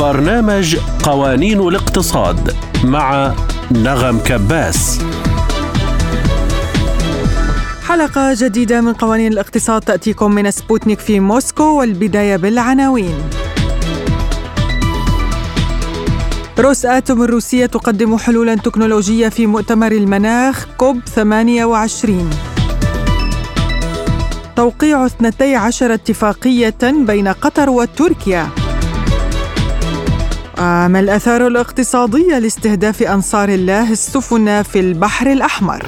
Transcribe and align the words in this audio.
برنامج 0.00 0.76
قوانين 1.02 1.60
الاقتصاد 1.60 2.56
مع 2.84 3.34
نغم 3.70 4.18
كباس. 4.18 5.00
حلقة 7.88 8.34
جديدة 8.34 8.80
من 8.80 8.92
قوانين 8.92 9.32
الاقتصاد 9.32 9.82
تأتيكم 9.82 10.32
من 10.32 10.50
سبوتنيك 10.50 10.98
في 10.98 11.20
موسكو 11.20 11.78
والبداية 11.78 12.36
بالعناوين. 12.36 13.14
روس 16.58 16.86
آتوم 16.86 17.22
الروسية 17.22 17.66
تقدم 17.66 18.16
حلولا 18.16 18.54
تكنولوجية 18.54 19.28
في 19.28 19.46
مؤتمر 19.46 19.92
المناخ 19.92 20.66
كوب 20.76 21.00
28 21.14 22.30
توقيع 24.56 25.06
12 25.06 25.94
اتفاقية 25.94 26.74
بين 26.82 27.28
قطر 27.28 27.70
وتركيا. 27.70 28.59
ما 30.60 31.00
الآثار 31.00 31.46
الاقتصادية 31.46 32.38
لاستهداف 32.38 33.02
أنصار 33.02 33.48
الله 33.48 33.92
السفن 33.92 34.62
في 34.62 34.80
البحر 34.80 35.32
الأحمر؟ 35.32 35.86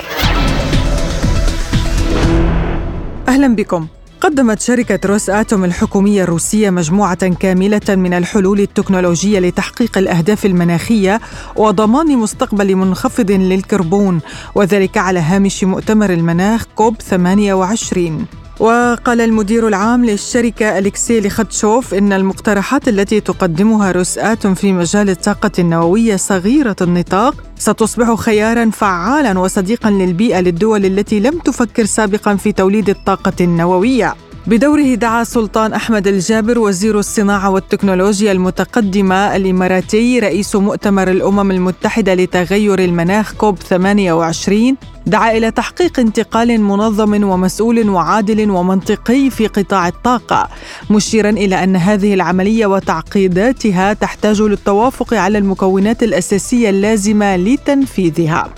أهلا 3.29 3.55
بكم 3.55 3.87
قدمت 4.21 4.61
شركة 4.61 5.09
روس 5.09 5.31
آتوم 5.31 5.65
الحكومية 5.65 6.23
الروسية 6.23 6.71
مجموعة 6.71 7.29
كاملة 7.29 7.81
من 7.89 8.15
الحلول 8.15 8.61
التكنولوجية 8.61 9.39
لتحقيق 9.39 9.99
الأهداف 9.99 10.47
المناخية 10.47 11.21
وضمان 11.57 12.17
مستقبل 12.19 12.77
منخفض 12.77 13.31
للكربون 13.31 14.21
وذلك 14.55 14.99
على 14.99 15.21
هامش 15.21 15.65
مؤتمر 15.65 16.13
المناخ 16.13 16.65
كوب 16.77 16.97
28 17.01 18.27
وقال 18.63 19.21
المدير 19.21 19.69
العام 19.69 20.05
للشركة 20.05 20.79
أليكسي 20.79 21.21
لخدشوف 21.21 21.95
إن 21.95 22.13
المقترحات 22.13 22.89
التي 22.89 23.21
تقدمها 23.21 23.93
روسآتوم 23.93 24.55
في 24.55 24.73
مجال 24.73 25.11
الطاقة 25.11 25.51
النووية 25.59 26.17
صغيرة 26.17 26.77
النطاق 26.81 27.35
ستصبح 27.59 28.15
خيارا 28.15 28.71
فعالا 28.71 29.39
وصديقا 29.39 29.91
للبيئة 29.91 30.41
للدول 30.41 30.85
التي 30.85 31.21
لم 31.21 31.39
تفكر 31.39 31.85
سابقا 31.85 32.37
في 32.37 32.53
توليد 32.53 32.89
الطاقة 32.89 33.33
النووية. 33.41 34.15
بدوره 34.47 34.95
دعا 34.95 35.25
سلطان 35.25 35.73
أحمد 35.73 36.07
الجابر 36.07 36.59
وزير 36.59 36.99
الصناعة 36.99 37.51
والتكنولوجيا 37.51 38.33
المتقدمه 38.33 39.37
الإماراتي 39.37 40.19
رئيس 40.19 40.57
مؤتمر 40.57 41.11
الأمم 41.11 41.51
المتحدة 41.51 42.15
لتغير 42.15 42.79
المناخ 42.79 43.35
كوب 43.35 43.59
28 43.59 44.77
دعا 45.07 45.37
إلى 45.37 45.51
تحقيق 45.51 46.01
انتقال 46.01 46.61
منظم 46.61 47.25
ومسؤول 47.25 47.89
وعادل 47.89 48.51
ومنطقي 48.51 49.31
في 49.31 49.47
قطاع 49.47 49.89
الطاقة 49.89 50.49
مشيرا 50.91 51.31
إلى 51.31 51.65
أن 51.65 51.77
هذه 51.77 52.15
العملية 52.15 52.67
وتعقيداتها 52.67 53.93
تحتاج 53.93 54.43
للتوافق 54.43 55.15
على 55.15 55.39
المكونات 55.39 56.03
الأساسية 56.03 56.71
اللازمة 56.71 57.37
لتنفيذها. 57.37 58.55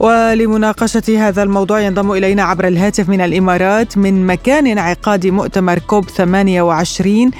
ولمناقشة 0.00 1.28
هذا 1.28 1.42
الموضوع 1.42 1.80
ينضم 1.80 2.12
إلينا 2.12 2.42
عبر 2.42 2.66
الهاتف 2.66 3.08
من 3.08 3.20
الإمارات 3.20 3.98
من 3.98 4.26
مكان 4.26 4.66
انعقاد 4.66 5.26
مؤتمر 5.26 5.78
كوب 5.78 6.04
28 6.04 7.30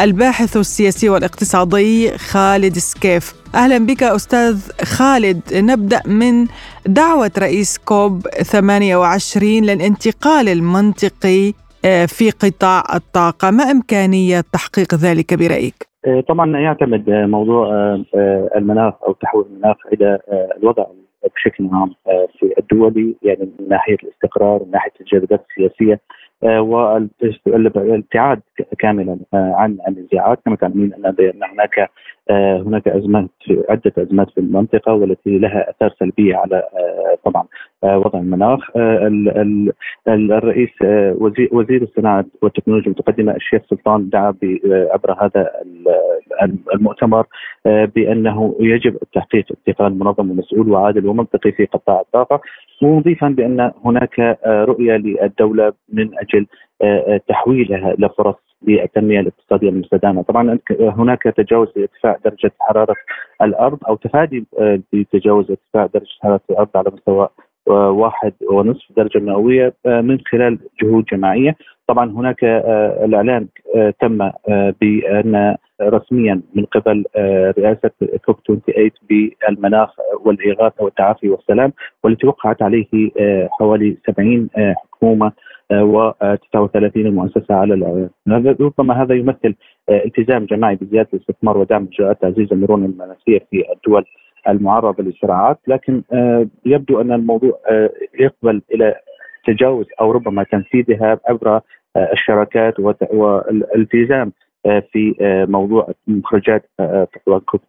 الباحث 0.00 0.56
السياسي 0.56 1.08
والاقتصادي 1.08 2.18
خالد 2.18 2.72
سكيف. 2.72 3.32
أهلا 3.54 3.78
بك 3.86 4.02
أستاذ 4.02 4.70
خالد. 4.82 5.40
نبدأ 5.54 6.00
من 6.06 6.46
دعوة 6.86 7.30
رئيس 7.38 7.78
كوب 7.78 8.20
28 8.28 9.64
للانتقال 9.64 10.48
المنطقي 10.48 11.52
آه، 11.84 12.06
في 12.06 12.30
قطاع 12.30 12.84
الطاقة. 12.94 13.50
ما 13.50 13.64
إمكانية 13.64 14.40
تحقيق 14.52 14.94
ذلك 14.94 15.34
برأيك؟ 15.34 15.88
آه، 16.06 16.20
طبعا 16.28 16.58
يعتمد 16.58 17.10
موضوع 17.10 17.68
آه، 17.68 18.50
المناخ 18.56 18.94
أو 19.06 19.12
تحويل 19.12 19.46
المناخ 19.46 19.76
إلى 19.92 20.18
الوضع 20.62 20.86
بشكل 21.34 21.68
عام 21.72 21.94
آه، 22.06 22.28
في 22.38 22.54
الدولي 22.58 23.14
يعني 23.22 23.50
من 23.58 23.68
ناحية 23.68 23.96
الاستقرار 24.02 24.64
من 24.64 24.70
ناحية 24.70 24.92
الجاذبيات 25.00 25.46
السياسية 25.50 26.00
آه، 26.44 26.60
والابتعاد 27.46 28.40
كاملا 28.78 29.18
آه، 29.34 29.54
عن 29.56 29.78
النزاعات 29.88 30.38
كما 30.44 30.56
تعلمين 30.56 30.94
أن 30.94 31.42
هناك 31.42 31.90
هناك 32.30 32.88
أزمات 32.88 33.28
عدة 33.68 33.92
أزمات 33.98 34.30
في 34.30 34.38
المنطقة 34.40 34.92
والتي 34.94 35.38
لها 35.38 35.70
آثار 35.70 35.94
سلبية 35.98 36.36
على 36.36 36.62
طبعا 37.24 37.44
وضع 37.82 38.18
المناخ. 38.18 38.70
الرئيس 40.08 40.70
وزير 41.52 41.82
الصناعة 41.82 42.24
والتكنولوجيا 42.42 42.86
المتقدمة 42.86 43.36
الشيخ 43.36 43.62
سلطان 43.70 44.08
دعا 44.08 44.34
عبر 44.92 45.12
هذا 45.24 45.50
المؤتمر 46.74 47.26
بأنه 47.66 48.56
يجب 48.60 48.96
تحقيق 49.14 49.46
انتقال 49.50 49.98
منظم 49.98 50.30
ومسؤول 50.30 50.70
وعادل 50.70 51.06
ومنطقي 51.06 51.52
في 51.52 51.64
قطاع 51.66 52.00
الطاقة 52.00 52.40
مضيفا 52.82 53.28
بأن 53.28 53.72
هناك 53.84 54.38
رؤية 54.46 54.96
للدولة 54.96 55.72
من 55.92 56.10
أجل 56.18 56.46
تحويلها 57.28 57.90
إلى 57.92 58.08
فرص 58.08 58.45
للتنمية 58.62 59.20
الاقتصادية 59.20 59.68
المستدامة، 59.68 60.22
طبعا 60.22 60.58
هناك 60.80 61.22
تجاوز 61.22 61.68
لارتفاع 61.76 62.16
درجة 62.24 62.52
حرارة 62.60 62.94
الأرض 63.42 63.78
أو 63.88 63.96
تفادي 63.96 64.46
لتجاوز 64.92 65.50
ارتفاع 65.50 65.86
درجة 65.86 66.16
حرارة 66.22 66.40
الأرض 66.50 66.68
على 66.74 66.90
مستوى 66.92 67.28
واحد 67.68 68.32
ونصف 68.50 68.92
درجة 68.96 69.18
مئوية 69.18 69.74
من 69.86 70.18
خلال 70.20 70.58
جهود 70.82 71.04
جماعية. 71.04 71.56
طبعا 71.86 72.10
هناك 72.10 72.44
الإعلان 73.04 73.48
تم 74.00 74.30
بأن 74.80 75.56
رسميا 75.82 76.40
من 76.54 76.64
قبل 76.64 77.04
رئاسة 77.58 77.90
كوب 78.24 78.36
28 78.46 78.90
بالمناخ 79.10 79.90
والإغاثة 80.24 80.84
والتعافي 80.84 81.28
والسلام 81.28 81.72
والتي 82.04 82.26
وقعت 82.26 82.62
عليه 82.62 82.86
حوالي 83.50 83.96
70 84.06 84.48
حكومة 84.56 85.32
و 85.72 86.10
39 86.52 87.10
مؤسسة 87.10 87.54
على 87.54 87.74
الإعلان 87.74 88.10
ربما 88.60 89.02
هذا 89.02 89.14
يمثل 89.14 89.54
التزام 89.90 90.44
جماعي 90.44 90.76
بزيادة 90.76 91.08
الاستثمار 91.14 91.58
ودعم 91.58 91.88
إجراءات 91.92 92.22
تعزيز 92.22 92.52
المرونة 92.52 92.86
المناخية 92.86 93.38
في 93.50 93.64
الدول 93.72 94.04
المعرضة 94.48 95.02
للصراعات. 95.02 95.58
لكن 95.66 96.02
آه، 96.12 96.46
يبدو 96.66 97.00
أن 97.00 97.12
الموضوع 97.12 97.58
آه، 97.70 97.90
يقبل 98.20 98.62
إلى 98.74 98.94
تجاوز 99.46 99.86
أو 100.00 100.12
ربما 100.12 100.42
تنفيذها 100.42 101.20
عبر 101.28 101.48
آه، 101.48 101.62
الشراكات 102.12 102.80
والالتزام 103.10 104.32
في 104.92 105.14
موضوع 105.48 105.88
مخرجات 106.06 106.70
كوب 107.46 107.60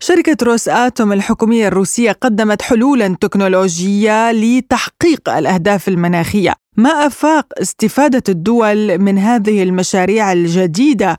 شركة 0.00 0.36
روس 0.42 0.68
آتوم 0.68 1.12
الحكومية 1.12 1.68
الروسية 1.68 2.12
قدمت 2.12 2.62
حلولا 2.62 3.16
تكنولوجية 3.20 4.32
لتحقيق 4.32 5.28
الأهداف 5.28 5.88
المناخية 5.88 6.52
ما 6.76 6.90
أفاق 6.90 7.46
استفادة 7.60 8.22
الدول 8.28 8.98
من 8.98 9.18
هذه 9.18 9.62
المشاريع 9.62 10.32
الجديدة 10.32 11.16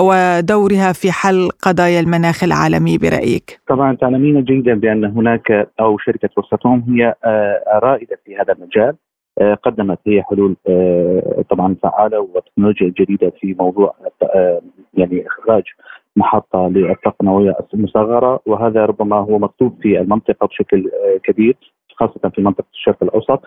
ودورها 0.00 0.92
في 0.92 1.12
حل 1.12 1.48
قضايا 1.62 2.00
المناخ 2.00 2.44
العالمي 2.44 2.98
برأيك؟ 2.98 3.60
طبعا 3.68 3.96
تعلمين 3.96 4.44
جيدا 4.44 4.74
بأن 4.74 5.04
هناك 5.04 5.68
أو 5.80 5.98
شركة 5.98 6.28
روساتوم 6.36 6.84
هي 6.88 7.14
آه، 7.24 7.80
رائدة 7.82 8.16
في 8.24 8.36
هذا 8.36 8.52
المجال 8.52 8.94
آه، 9.40 9.54
قدمت 9.54 9.98
هي 10.06 10.22
حلول 10.22 10.56
آه، 10.68 11.44
طبعا 11.50 11.76
فعالة 11.82 12.20
وتكنولوجيا 12.20 12.92
جديدة 12.98 13.32
في 13.40 13.56
موضوع 13.58 13.94
يعني 14.94 15.26
إخراج 15.26 15.62
محطة 16.16 16.68
للطاقه 16.68 17.16
النوويه 17.20 17.56
المصغرة 17.74 18.40
وهذا 18.46 18.84
ربما 18.84 19.16
هو 19.16 19.38
مطلوب 19.38 19.78
في 19.82 20.00
المنطقة 20.00 20.46
بشكل 20.46 20.90
كبير 21.24 21.56
خاصة 21.96 22.28
في 22.34 22.42
منطقة 22.42 22.66
الشرق 22.72 23.02
الأوسط. 23.02 23.30
آه، 23.30 23.40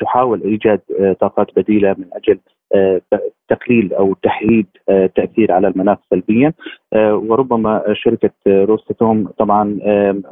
تحاول 0.00 0.42
إيجاد 0.42 0.80
آه، 1.00 1.12
طاقات 1.12 1.46
بديلة 1.56 1.94
من 1.98 2.04
أجل 2.12 2.38
آه، 2.74 3.00
تقليل 3.48 3.94
أو 3.94 4.14
تحييد 4.22 4.66
التاثير 4.90 5.52
على 5.52 5.68
المناخ 5.68 5.98
سلبيا. 6.10 6.52
وربما 6.96 7.84
شركة 7.92 8.30
روستاتوم 8.46 9.28
طبعا 9.38 9.64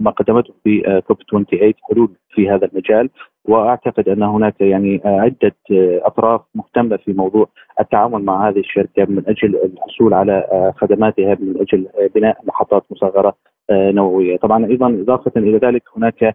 ما 0.01 0.11
قدمته 0.11 0.55
في 0.65 1.03
كوب 1.07 1.17
28 1.31 1.73
حلول 1.91 2.09
في 2.31 2.51
هذا 2.51 2.67
المجال. 2.67 3.11
وأعتقد 3.45 4.09
أن 4.09 4.23
هناك 4.23 4.61
يعني 4.61 5.01
عدة 5.05 5.57
أطراف 6.03 6.41
مهتمة 6.55 6.97
في 6.97 7.13
موضوع 7.13 7.49
التعامل 7.81 8.25
مع 8.25 8.49
هذه 8.49 8.59
الشركة 8.59 9.05
من 9.05 9.23
أجل 9.27 9.57
الحصول 9.65 10.15
على 10.15 10.73
خدماتها 10.77 11.37
من 11.41 11.61
أجل 11.61 11.89
بناء 12.15 12.39
محطات 12.45 12.85
مصغرة 12.91 13.35
نووية، 13.71 14.37
طبعا 14.37 14.67
أيضا 14.67 14.87
إضافة 14.87 15.33
إلى 15.37 15.59
ذلك 15.59 15.83
هناك 15.97 16.23
آه، 16.23 16.35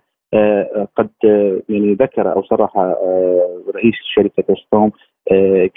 قد 0.95 1.09
آه، 1.25 1.61
يعني 1.69 1.93
ذكر 1.93 2.33
أو 2.33 2.43
صرح 2.43 2.77
آه، 2.77 3.63
رئيس 3.75 3.95
شركة 4.15 4.43
روساتوم 4.49 4.91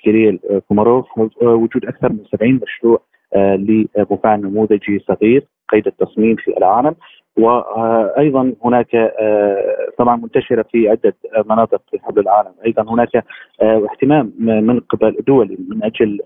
كيريل 0.03 0.39
كوماروف 0.69 1.19
وجود 1.43 1.85
أكثر 1.85 2.13
من 2.13 2.25
70 2.33 2.61
مشروع 2.63 3.03
لمفاعل 3.37 4.41
نموذجي 4.41 5.05
صغير 5.09 5.47
قيد 5.69 5.87
التصميم 5.87 6.37
في 6.37 6.57
العالم. 6.59 6.95
وأيضا 7.39 8.55
هناك 8.65 9.15
طبعا 9.99 10.17
منتشرة 10.17 10.63
في 10.73 10.89
عدة 10.89 11.15
مناطق 11.47 11.83
حول 12.03 12.19
العالم، 12.19 12.53
أيضا 12.67 12.83
هناك 12.83 13.25
اهتمام 13.63 14.33
من 14.39 14.81
قبل 14.81 15.17
دول 15.27 15.57
من 15.69 15.85
أجل 15.85 16.21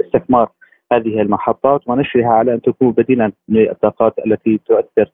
استثمار 0.00 0.48
هذه 0.92 1.20
المحطات 1.20 1.80
ونشرها 1.86 2.28
على 2.28 2.54
أن 2.54 2.62
تكون 2.62 2.92
بديلا 2.92 3.32
للطاقات 3.48 4.14
التي 4.26 4.60
تؤثر 4.66 5.10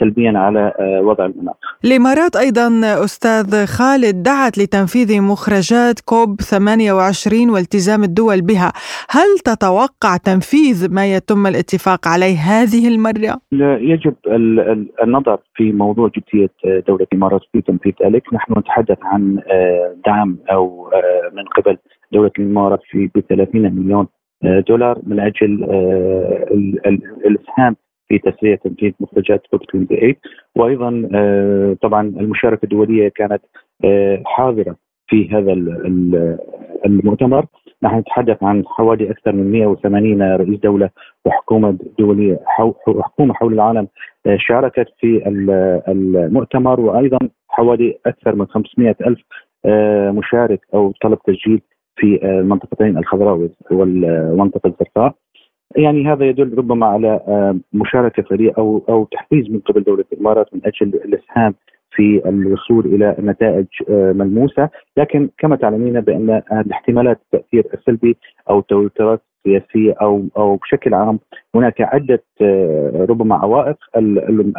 سلبيا 0.00 0.38
على 0.38 0.72
آه، 0.80 1.00
وضع 1.00 1.26
المناخ. 1.26 1.54
الإمارات 1.84 2.36
أيضا 2.36 2.68
أستاذ 3.04 3.66
خالد 3.66 4.22
دعت 4.22 4.58
لتنفيذ 4.58 5.22
مخرجات 5.22 6.00
كوب 6.00 6.40
28 6.40 7.50
والتزام 7.50 8.02
الدول 8.02 8.40
بها، 8.40 8.72
هل 9.10 9.38
تتوقع 9.44 10.16
تنفيذ 10.16 10.94
ما 10.94 11.14
يتم 11.14 11.46
الاتفاق 11.46 12.08
عليه 12.08 12.36
هذه 12.36 12.88
المرة؟ 12.88 13.40
يجب 13.92 14.14
النظر 15.02 15.38
في 15.54 15.72
موضوع 15.72 16.10
جدية 16.16 16.50
آه، 16.64 16.82
دولة 16.88 17.06
الإمارات 17.12 17.40
في 17.52 17.60
تنفيذ 17.60 17.92
ذلك، 18.04 18.22
نحن 18.34 18.58
نتحدث 18.58 18.98
عن 19.02 19.38
آه، 19.50 19.96
دعم 20.06 20.38
أو 20.50 20.90
من 21.32 21.44
قبل 21.44 21.78
دولة 22.12 22.30
الإمارات 22.38 22.80
في 22.90 23.06
ب 23.14 23.20
30 23.20 23.74
مليون 23.74 24.06
دولار 24.68 24.98
من 25.06 25.20
أجل 25.20 25.64
الإسهام 27.26 27.76
في 28.08 28.18
تسريع 28.18 28.56
تنفيذ 28.56 28.92
مخرجات 29.00 29.46
كوب 29.50 29.60
28 29.72 30.14
وأيضا 30.56 31.08
آه، 31.14 31.76
طبعا 31.82 32.02
المشاركة 32.02 32.64
الدولية 32.64 33.08
كانت 33.08 33.42
آه، 33.84 34.22
حاضرة 34.26 34.76
في 35.06 35.30
هذا 35.30 35.52
المؤتمر. 36.86 37.46
نحن 37.82 37.98
نتحدث 37.98 38.42
عن 38.42 38.64
حوالي 38.66 39.10
أكثر 39.10 39.32
من 39.32 39.52
180 39.52 40.22
رئيس 40.22 40.60
دولة 40.60 40.90
وحكومة 41.24 41.78
دولية 41.98 42.40
وحكومه 42.86 43.34
حول 43.34 43.52
العالم 43.52 43.88
آه، 44.26 44.36
شاركت 44.40 44.88
في 45.00 45.22
المؤتمر. 45.88 46.80
وأيضا 46.80 47.18
حوالي 47.48 47.98
أكثر 48.06 48.34
من 48.34 48.46
500 48.46 48.96
ألف 49.06 49.20
مشارك 50.18 50.60
أو 50.74 50.92
طلب 51.02 51.18
تسجيل 51.26 51.60
في 51.96 52.20
المنطقتين 52.24 52.98
الخضراء 52.98 53.48
والمنطقة 53.70 54.66
الزرقاء. 54.66 55.14
يعني 55.76 56.12
هذا 56.12 56.24
يدل 56.24 56.58
ربما 56.58 56.86
على 56.86 57.20
آه، 57.28 57.56
مشاركة 57.72 58.22
فريق 58.22 58.58
أو 58.58 58.84
أو 58.88 59.04
تحفيز 59.04 59.50
من 59.50 59.58
قبل 59.58 59.82
دولة 59.82 60.04
الإمارات 60.12 60.54
من 60.54 60.60
أجل 60.64 60.94
الإسهام 60.94 61.54
في 61.90 62.28
الوصول 62.28 62.86
إلى 62.86 63.16
نتائج 63.18 63.66
آه، 63.90 64.12
ملموسة، 64.12 64.68
لكن 64.96 65.30
كما 65.38 65.56
تعلمين 65.56 66.00
بأن 66.00 66.42
احتمالات 66.72 67.20
التأثير 67.24 67.66
السلبي 67.74 68.16
أو 68.50 68.58
التوترات 68.58 69.22
السياسيه 69.46 69.94
أو 70.02 70.24
أو 70.36 70.56
بشكل 70.56 70.94
عام 70.94 71.18
هناك 71.54 71.80
عدة 71.80 72.24
آه، 72.42 73.06
ربما 73.08 73.34
عوائق. 73.34 73.76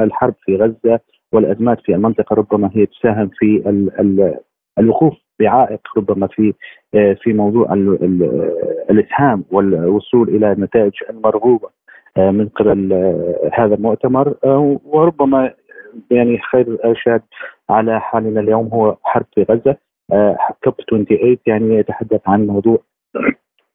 الحرب 0.01 0.33
في 0.45 0.55
غزة 0.55 1.00
والأزمات 1.33 1.81
في 1.81 1.95
المنطقة 1.95 2.33
ربما 2.33 2.69
هي 2.73 2.85
تساهم 2.85 3.29
في 3.39 3.63
الوقوف 4.79 5.13
بعائق 5.39 5.80
ربما 5.97 6.27
في 6.27 6.53
آه، 6.95 7.13
في 7.13 7.33
موضوع 7.33 7.74
الإسهام 8.89 9.44
والوصول 9.51 10.30
إلى 10.30 10.51
النتائج 10.51 10.94
المرغوبة 11.09 11.69
آه، 12.18 12.31
من 12.31 12.50
قبل 12.50 12.94
آه، 12.94 13.51
هذا 13.53 13.75
المؤتمر. 13.75 14.36
وربما 14.86 15.53
يعني 16.12 16.39
خير 16.51 16.77
ارشاد 16.86 17.21
على 17.69 18.01
حالنا 18.01 18.39
اليوم 18.39 18.68
هو 18.68 18.97
حرب 19.03 19.25
في 19.36 19.44
غزة. 19.44 19.77
كوب 20.63 20.74
28 20.89 21.38
يعني 21.47 21.75
يتحدث 21.75 22.21
عن 22.27 22.47
موضوع 22.47 22.80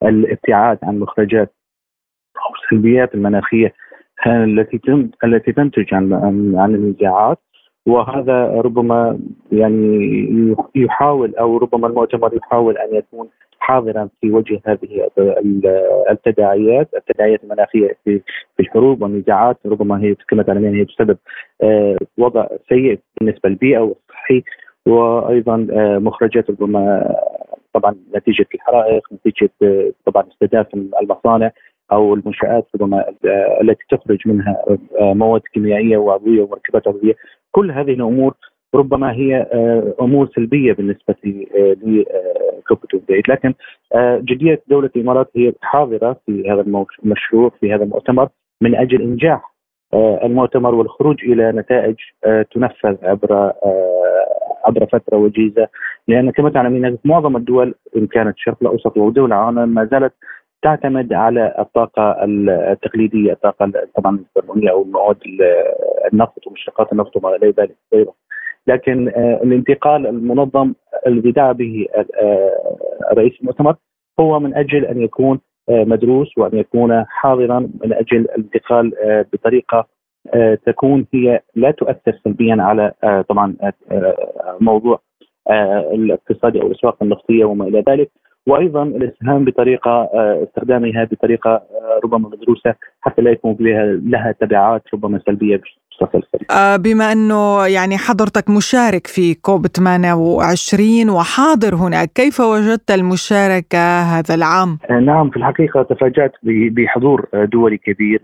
الابتعاد 0.02 0.78
عن 0.82 0.98
مخرجات 0.98 1.54
أو 2.36 2.54
السلبيات 2.54 3.14
المناخية 3.14 3.74
التي 4.26 4.80
التي 5.24 5.52
تنتج 5.52 5.94
عن 5.94 6.12
عن 6.56 6.74
النزاعات 6.74 7.38
وهذا 7.86 8.46
ربما 8.46 9.18
يعني 9.52 10.56
يحاول 10.74 11.34
أو 11.34 11.56
ربما 11.56 11.86
المؤتمر 11.86 12.36
يحاول 12.36 12.78
أن 12.78 12.94
يكون 12.94 13.28
حاضرا 13.58 14.08
في 14.20 14.30
وجه 14.30 14.60
هذه 14.66 15.08
التداعيات، 16.10 16.88
التداعيات 16.94 17.44
المناخية 17.44 17.96
في 18.04 18.20
في 18.56 18.60
الحروب 18.60 19.02
والنزاعات. 19.02 19.58
ربما 19.66 20.02
هي 20.02 20.14
كما 20.28 20.42
تعلمين 20.42 20.74
هي 20.74 20.84
تسبب 20.84 21.18
آه، 21.62 21.96
وضع 22.18 22.46
سيء 22.68 22.98
بالنسبة 23.20 23.48
للبيئة 23.48 23.78
والصحي 23.78 24.42
وأيضا 24.86 25.66
آه، 25.72 25.98
مخرجات 25.98 26.50
ربما 26.50 27.14
طبعا 27.72 27.94
نتيجة 28.16 28.46
الحرائق، 28.54 29.08
نتيجة 29.12 29.50
آه، 29.62 29.90
طبعا 30.06 30.24
استهداف 30.32 30.66
المصانع. 30.74 31.50
أو 31.92 32.14
المنشآت 32.14 32.66
ربما 32.80 33.04
التي 33.60 33.84
تخرج 33.90 34.18
منها 34.24 34.64
مواد 35.00 35.40
كيميائية 35.52 35.96
وعضويه 35.96 36.42
ومركبات 36.42 36.88
عضويه 36.88 37.14
كل 37.52 37.70
هذه 37.70 37.92
الأمور 37.92 38.34
ربما 38.74 39.12
هي 39.12 39.36
آه، 39.52 39.94
أمور 40.00 40.28
سلبية 40.34 40.72
بالنسبة 40.72 41.14
لكوب 41.24 42.78
آه، 43.10 43.22
لكن 43.28 43.54
آه، 43.94 44.18
جدية 44.18 44.62
دولة 44.66 44.90
الإمارات 44.96 45.30
هي 45.36 45.52
حاضرة 45.62 46.16
في 46.26 46.50
هذا 46.50 46.60
المشروع 47.04 47.50
في 47.60 47.74
هذا 47.74 47.84
المؤتمر 47.84 48.28
من 48.60 48.74
أجل 48.76 49.02
إنجاح 49.02 49.54
المؤتمر 49.94 50.74
والخروج 50.74 51.24
إلى 51.24 51.52
نتائج 51.52 51.94
تنفذ 52.54 52.96
عبر 53.02 53.52
عبر 54.64 54.86
فترة 54.86 55.16
وجيزة. 55.16 55.68
لأن 56.08 56.30
كما 56.30 56.50
تعلمين 56.50 56.98
معظم 57.04 57.36
الدول 57.36 57.74
إن 57.96 58.06
كانت 58.06 58.36
الشرق 58.36 58.56
الأوسط 58.62 58.96
ودول 58.96 59.26
العالم 59.26 59.68
ما 59.68 59.84
زالت 59.84 60.12
تعتمد 60.64 61.12
على 61.12 61.54
الطاقة 61.58 62.24
التقليدية 62.72 63.32
الطاقة 63.32 63.72
طبعا 63.96 64.18
الكربونيه 64.18 64.70
أو 64.70 64.84
مواد 64.84 65.16
النفط 66.12 66.46
ومشتقات 66.46 66.92
النفط 66.92 67.16
وما 67.16 67.36
إلى 67.36 67.54
ذلك 67.58 67.76
لكن 68.66 69.08
آه، 69.08 69.40
الانتقال 69.42 70.06
المنظم 70.06 70.74
الذي 71.06 71.32
دعا 71.32 71.52
به 71.52 71.86
آه، 72.22 72.78
رئيس 73.12 73.32
المؤتمر 73.40 73.76
هو 74.20 74.40
من 74.40 74.54
أجل 74.54 74.84
أن 74.84 75.02
يكون 75.02 75.40
آه، 75.68 75.84
مدروس 75.84 76.38
وأن 76.38 76.58
يكون 76.58 77.04
حاضرا 77.08 77.58
من 77.58 77.92
أجل 77.92 78.16
الانتقال 78.18 78.92
بطريقة 79.32 79.94
تكون 80.66 81.06
هي 81.14 81.40
لا 81.54 81.70
تؤثر 81.70 82.20
سلبيا 82.24 82.56
على 82.60 82.92
طبعا 83.28 83.56
موضوع 84.60 85.00
الاقتصادي 85.92 86.62
أو 86.62 86.66
الأسواق 86.66 87.02
النفطية 87.02 87.44
وما 87.44 87.64
إلى 87.64 87.84
ذلك. 87.88 88.10
وأيضا 88.46 88.82
الإسهام 88.82 89.44
بطريقة 89.44 89.90
آه، 89.90 90.46
استخدامها 90.48 91.04
بطريقة 91.04 91.50
آه، 91.50 92.00
ربما 92.04 92.28
مدروسة 92.28 92.74
حتى 93.00 93.22
لا 93.22 93.30
يكون 93.30 93.56
لها 93.60 93.84
لها 94.04 94.34
تبعات 94.40 94.82
ربما 94.94 95.20
سلبية 95.26 95.60
آه 96.50 96.76
بما 96.76 97.12
أنه 97.12 97.66
يعني 97.66 97.98
حضرتك 97.98 98.50
مشارك 98.50 99.06
في 99.06 99.34
كوب 99.34 99.66
28 99.66 101.10
وحاضر 101.10 101.74
هناك، 101.74 102.08
كيف 102.14 102.40
وجدت 102.40 102.90
المشاركة 102.90 104.00
هذا 104.00 104.34
العام؟ 104.34 104.78
نعم 104.90 105.30
في 105.30 105.36
الحقيقة 105.36 105.82
تفاجأت 105.82 106.32
بحضور 106.42 107.28
دولي 107.34 107.76
كبير 107.76 108.20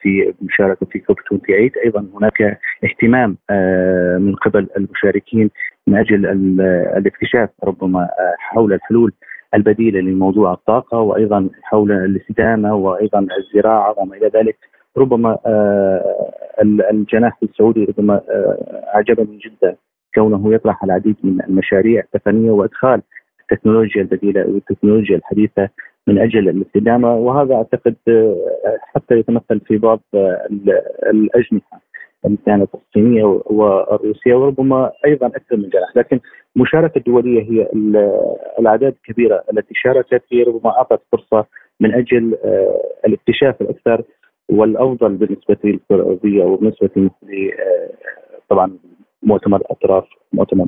في 0.00 0.34
المشاركه 0.42 0.86
في 0.86 0.98
كوب 0.98 1.16
28 1.30 1.70
أيضا 1.84 2.06
هناك 2.14 2.58
اهتمام 2.84 3.36
من 4.26 4.34
قبل 4.34 4.68
المشاركين 4.76 5.50
من 5.86 5.96
أجل 5.96 6.26
الاكتشاف 6.96 7.50
ربما 7.64 8.08
حول 8.38 8.72
الحلول 8.72 9.12
البديله 9.54 10.00
لموضوع 10.00 10.52
الطاقة 10.52 10.98
وأيضا 10.98 11.48
حول 11.62 11.92
الاستدامة 11.92 12.74
وأيضا 12.74 13.26
الزراعة 13.38 13.94
وما 13.98 14.16
إلى 14.16 14.30
ذلك. 14.34 14.56
ربما 14.96 15.38
آه، 15.46 16.32
الجناح 16.90 17.38
السعودي 17.42 17.84
ربما 17.84 18.14
آه، 18.30 18.84
أعجبني 18.94 19.38
جدا 19.38 19.76
كونه 20.14 20.54
يطرح 20.54 20.84
العديد 20.84 21.16
من 21.24 21.40
المشاريع 21.48 22.02
التقنية 22.02 22.50
وإدخال 22.50 23.02
التكنولوجيا 23.40 24.02
البديلة 24.02 24.40
والتكنولوجيا 24.40 25.16
الحديثة 25.16 25.68
من 26.06 26.18
أجل 26.18 26.48
الاستدامة. 26.48 27.14
وهذا 27.16 27.54
أعتقد 27.54 27.96
آه، 28.08 28.36
حتى 28.94 29.18
يتمثل 29.18 29.60
في 29.60 29.76
بعض 29.78 30.00
الأجنحة. 31.10 31.80
كانت 32.46 32.68
الصينيه 32.74 33.24
والروسية 33.24 34.34
وربما 34.34 34.92
أيضا 35.06 35.26
أكثر 35.26 35.56
من 35.56 35.68
جناح. 35.68 35.96
لكن 35.96 36.20
المشاركه 36.56 36.98
الدولية 36.98 37.42
هي 37.42 37.68
الأعداد 38.58 38.94
الكبيرة 39.02 39.44
التي 39.52 39.74
شاركت 39.74 40.22
هي 40.32 40.42
ربما 40.42 40.70
أعطت 40.70 41.00
فرصة 41.12 41.46
من 41.80 41.94
أجل 41.94 42.36
آه، 42.44 42.80
الاكتشاف 43.06 43.60
الأكثر 43.60 44.02
والأفضل 44.48 45.12
بالنسبة 45.12 45.56
للكره 45.64 45.96
الارضيه 45.96 46.44
وبالنسبه 46.44 46.90
آه، 46.96 47.90
طبعا 48.48 48.78
مؤتمر 49.22 49.56
الأطراف 49.56 50.04
مؤتمر 50.32 50.66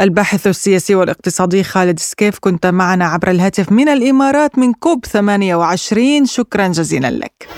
الباحث 0.00 0.46
السياسي 0.46 0.94
والاقتصادي 0.94 1.62
خالد 1.62 1.98
سكيف 1.98 2.38
كنت 2.40 2.66
معنا 2.66 3.04
عبر 3.04 3.30
الهاتف 3.30 3.72
من 3.72 3.88
الإمارات 3.88 4.58
من 4.58 4.72
كوب 4.72 5.04
28 5.04 6.24
شكرا 6.24 6.68
جزيلا 6.68 7.10
لك. 7.10 7.48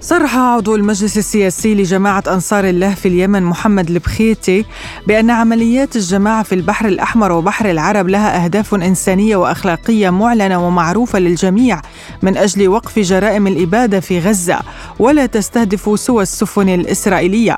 صرح 0.00 0.36
عضو 0.36 0.74
المجلس 0.74 1.18
السياسي 1.18 1.74
لجماعة 1.74 2.22
أنصار 2.28 2.64
الله 2.64 2.94
في 2.94 3.08
اليمن 3.08 3.42
محمد 3.42 3.90
البخيتي 3.90 4.64
بأن 5.06 5.30
عمليات 5.30 5.96
الجماعة 5.96 6.42
في 6.42 6.54
البحر 6.54 6.88
الأحمر 6.88 7.32
وبحر 7.32 7.70
العرب 7.70 8.08
لها 8.08 8.44
أهداف 8.44 8.74
إنسانية 8.74 9.36
وأخلاقية 9.36 10.10
معلنة 10.10 10.66
ومعروفة 10.66 11.18
للجميع 11.18 11.80
من 12.22 12.36
أجل 12.36 12.68
وقف 12.68 12.98
جرائم 12.98 13.46
الإبادة 13.46 14.00
في 14.00 14.18
غزة 14.18 14.58
ولا 14.98 15.26
تستهدف 15.26 16.00
سوى 16.00 16.22
السفن 16.22 16.68
الإسرائيلية. 16.68 17.56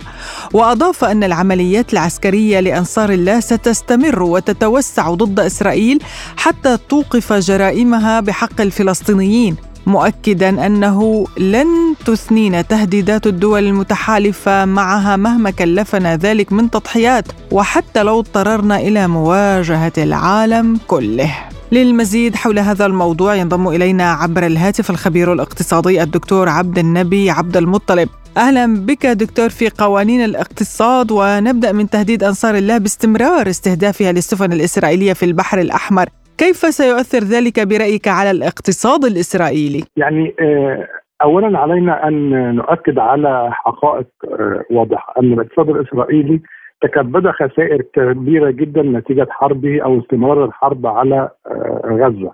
وأضاف 0.52 1.04
أن 1.04 1.24
العمليات 1.24 1.92
العسكرية 1.92 2.60
لأنصار 2.60 3.10
الله 3.10 3.40
ستستمر 3.40 4.22
وتتوسع 4.22 5.10
ضد 5.10 5.40
إسرائيل 5.40 6.02
حتى 6.36 6.78
توقف 6.88 7.32
جرائمها 7.32 8.20
بحق 8.20 8.60
الفلسطينيين. 8.60 9.69
مؤكدا 9.90 10.66
أنه 10.66 11.26
لن 11.38 11.94
تثنينا 12.06 12.62
تهديدات 12.62 13.26
الدول 13.26 13.66
المتحالفة 13.66 14.64
معها 14.64 15.16
مهما 15.16 15.50
كلفنا 15.50 16.16
ذلك 16.16 16.52
من 16.52 16.70
تضحيات 16.70 17.24
وحتى 17.50 18.02
لو 18.02 18.18
اضطررنا 18.18 18.76
إلى 18.76 19.08
مواجهة 19.08 19.92
العالم 19.98 20.78
كله. 20.86 21.34
للمزيد 21.72 22.36
حول 22.36 22.58
هذا 22.58 22.86
الموضوع 22.86 23.34
ينضم 23.34 23.68
إلينا 23.68 24.12
عبر 24.12 24.46
الهاتف 24.46 24.90
الخبير 24.90 25.32
الاقتصادي 25.32 26.02
الدكتور 26.02 26.48
عبد 26.48 26.78
النبي 26.78 27.30
عبد 27.30 27.56
المطلب. 27.56 28.08
أهلا 28.36 28.76
بك 28.76 29.06
دكتور 29.06 29.48
في 29.48 29.68
قوانين 29.68 30.24
الاقتصاد 30.24 31.10
ونبدأ 31.10 31.72
من 31.72 31.90
تهديد 31.90 32.24
أنصار 32.24 32.54
الله 32.54 32.78
باستمرار 32.78 33.50
استهدافها 33.50 34.12
للسفن 34.12 34.52
الإسرائيلية 34.52 35.12
في 35.12 35.24
البحر 35.24 35.60
الأحمر. 35.60 36.08
كيف 36.40 36.56
سيؤثر 36.56 37.18
ذلك 37.18 37.68
برأيك 37.68 38.08
على 38.08 38.30
الاقتصاد 38.30 39.04
الإسرائيلي؟ 39.04 39.84
يعني 39.96 40.34
آه، 40.40 40.88
أولا 41.22 41.58
علينا 41.58 42.08
أن 42.08 42.54
نؤكد 42.54 42.98
على 42.98 43.48
حقائق 43.52 44.06
آه، 44.24 44.62
واضحة. 44.70 45.14
أن 45.18 45.32
الاقتصاد 45.32 45.68
الإسرائيلي 45.68 46.40
تكبد 46.82 47.30
خسائر 47.30 47.82
كبيرة 47.94 48.50
جدا 48.50 48.82
نتيجة 48.82 49.26
حربه 49.30 49.82
أو 49.84 50.00
استمرار 50.00 50.44
الحرب 50.44 50.86
على 50.86 51.28
آه، 51.46 51.80
غزة. 51.84 52.32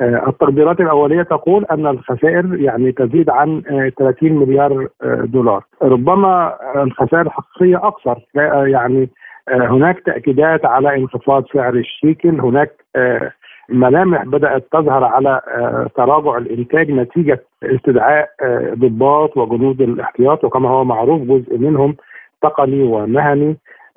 التقديرات 0.00 0.80
الأولية 0.80 1.22
تقول 1.22 1.64
أن 1.64 1.86
الخسائر 1.86 2.54
يعني 2.60 2.92
تزيد 2.92 3.30
عن 3.30 3.62
30 3.98 4.32
مليار 4.32 4.88
دولار. 5.24 5.64
ربما 5.82 6.56
الخسائر 6.76 7.26
الحقيقية 7.26 7.88
أكثر 7.88 8.18
يعني 8.66 9.08
هناك 9.48 10.00
تأكيدات 10.00 10.64
على 10.64 10.96
انخفاض 10.96 11.44
سعر 11.52 11.74
الشيكل 11.74 12.40
هناك 12.40 12.70
آه، 12.96 13.32
ملامح 13.68 14.24
بدأت 14.24 14.66
تظهر 14.72 15.04
على 15.04 15.40
آه، 15.48 15.90
تراجع 15.96 16.38
الإنتاج 16.38 16.90
نتيجة 16.90 17.42
استدعاء 17.62 18.28
ضباط 18.74 19.36
وجنود 19.36 19.80
الاحتياط 19.80 20.44
وكما 20.44 20.68
هو 20.68 20.84
معروف 20.84 21.22
جزء 21.22 21.58
منهم 21.58 21.96
تقني 22.42 22.82
ومهني. 22.82 23.56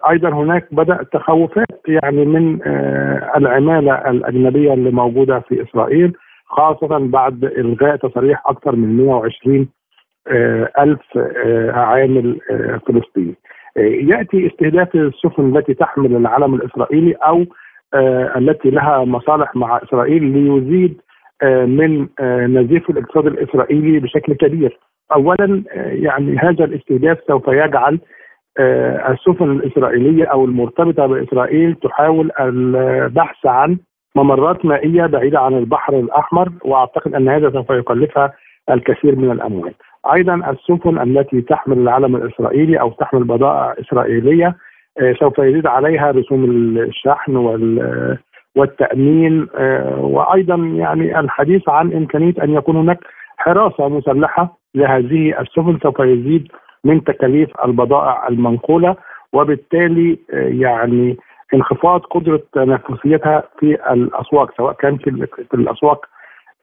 أيضا 0.09 0.29
هناك 0.29 0.67
بدأت 0.71 1.13
تخوفات 1.13 1.81
يعني 1.87 2.25
من 2.25 2.59
العمالة 3.35 3.93
الأجنبية 4.09 4.73
اللي 4.73 4.91
موجودة 4.91 5.39
في 5.39 5.63
إسرائيل 5.63 6.13
خاصة 6.45 6.97
بعد 6.97 7.43
إلغاء 7.43 7.95
تصاريح 7.95 8.43
أكثر 8.45 8.75
من 8.75 8.97
120 8.97 9.67
ألف 10.79 11.17
عامل 11.73 12.39
فلسطيني. 12.87 13.35
يأتي 13.77 14.47
استهداف 14.47 14.95
السفن 14.95 15.57
التي 15.57 15.73
تحمل 15.73 16.15
العلم 16.15 16.55
الإسرائيلي 16.55 17.13
أو 17.13 17.45
آه، 17.93 18.37
التي 18.37 18.69
لها 18.69 19.05
مصالح 19.05 19.55
مع 19.55 19.79
إسرائيل 19.83 20.23
ليزيد 20.23 21.01
آه، 21.43 21.65
من 21.65 22.07
آه، 22.19 22.47
نزيف 22.47 22.89
الاقتصاد 22.89 23.25
الإسرائيلي 23.25 23.99
بشكل 23.99 24.33
كبير. 24.33 24.79
اولا 25.13 25.63
يعني 25.75 26.37
هذا 26.37 26.65
الاستهداف 26.65 27.17
سوف 27.27 27.47
يجعل 27.47 27.99
السفن 29.09 29.51
الإسرائيلية 29.51 30.25
أو 30.25 30.45
المرتبطة 30.45 31.05
بإسرائيل 31.05 31.75
تحاول 31.75 32.31
البحث 32.39 33.45
عن 33.45 33.77
ممرات 34.15 34.65
مائية 34.65 35.05
بعيدة 35.05 35.39
عن 35.39 35.53
البحر 35.53 35.99
الأحمر 35.99 36.49
وأعتقد 36.61 37.15
أن 37.15 37.29
هذا 37.29 37.51
سوف 37.51 37.69
يكلفها 37.69 38.33
الكثير 38.69 39.15
من 39.15 39.31
الأموال. 39.31 39.73
أيضا 40.13 40.35
السفن 40.35 40.99
التي 41.01 41.41
تحمل 41.41 41.77
العلم 41.77 42.15
الإسرائيلي 42.15 42.79
أو 42.79 42.89
تحمل 42.89 43.23
بضائع 43.23 43.75
إسرائيلية 43.79 44.55
آه، 45.01 45.13
سوف 45.13 45.39
يزيد 45.39 45.67
عليها 45.67 46.11
رسوم 46.11 46.43
الشحن 46.77 47.35
والتأمين 48.55 49.47
آه، 49.55 49.99
وأيضا 49.99 50.55
يعني 50.55 51.19
الحديث 51.19 51.69
عن 51.69 51.93
إمكانية 51.93 52.33
أن 52.43 52.53
يكون 52.53 52.75
هناك 52.75 52.99
حراسة 53.37 53.89
مسلحة 53.89 54.57
لهذه 54.75 55.39
السفن 55.41 55.79
سوف 55.83 55.99
يزيد 55.99 56.47
من 56.83 57.03
تكاليف 57.03 57.49
البضائع 57.65 58.27
المنقولة 58.27 58.95
وبالتالي 59.33 60.19
آه، 60.33 60.47
يعني 60.47 61.17
انخفاض 61.53 62.01
قدرة 62.01 62.41
تنافسيتها 62.53 63.43
في 63.59 63.77
الأسواق 63.93 64.57
سواء 64.57 64.73
كان 64.73 64.97
في 64.97 65.53
الأسواق 65.53 66.05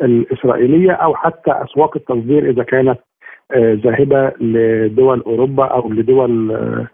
الإسرائيلية 0.03 0.93
أو 0.93 1.15
حتى 1.15 1.50
أسواق 1.50 1.97
التصدير 1.97 2.50
إذا 2.50 2.62
كانت 2.62 2.99
ذاهبة 3.55 4.33
لدول 4.41 5.21
أوروبا 5.21 5.65
أو 5.65 5.93
لدول 5.93 6.50
آه، 6.50 6.87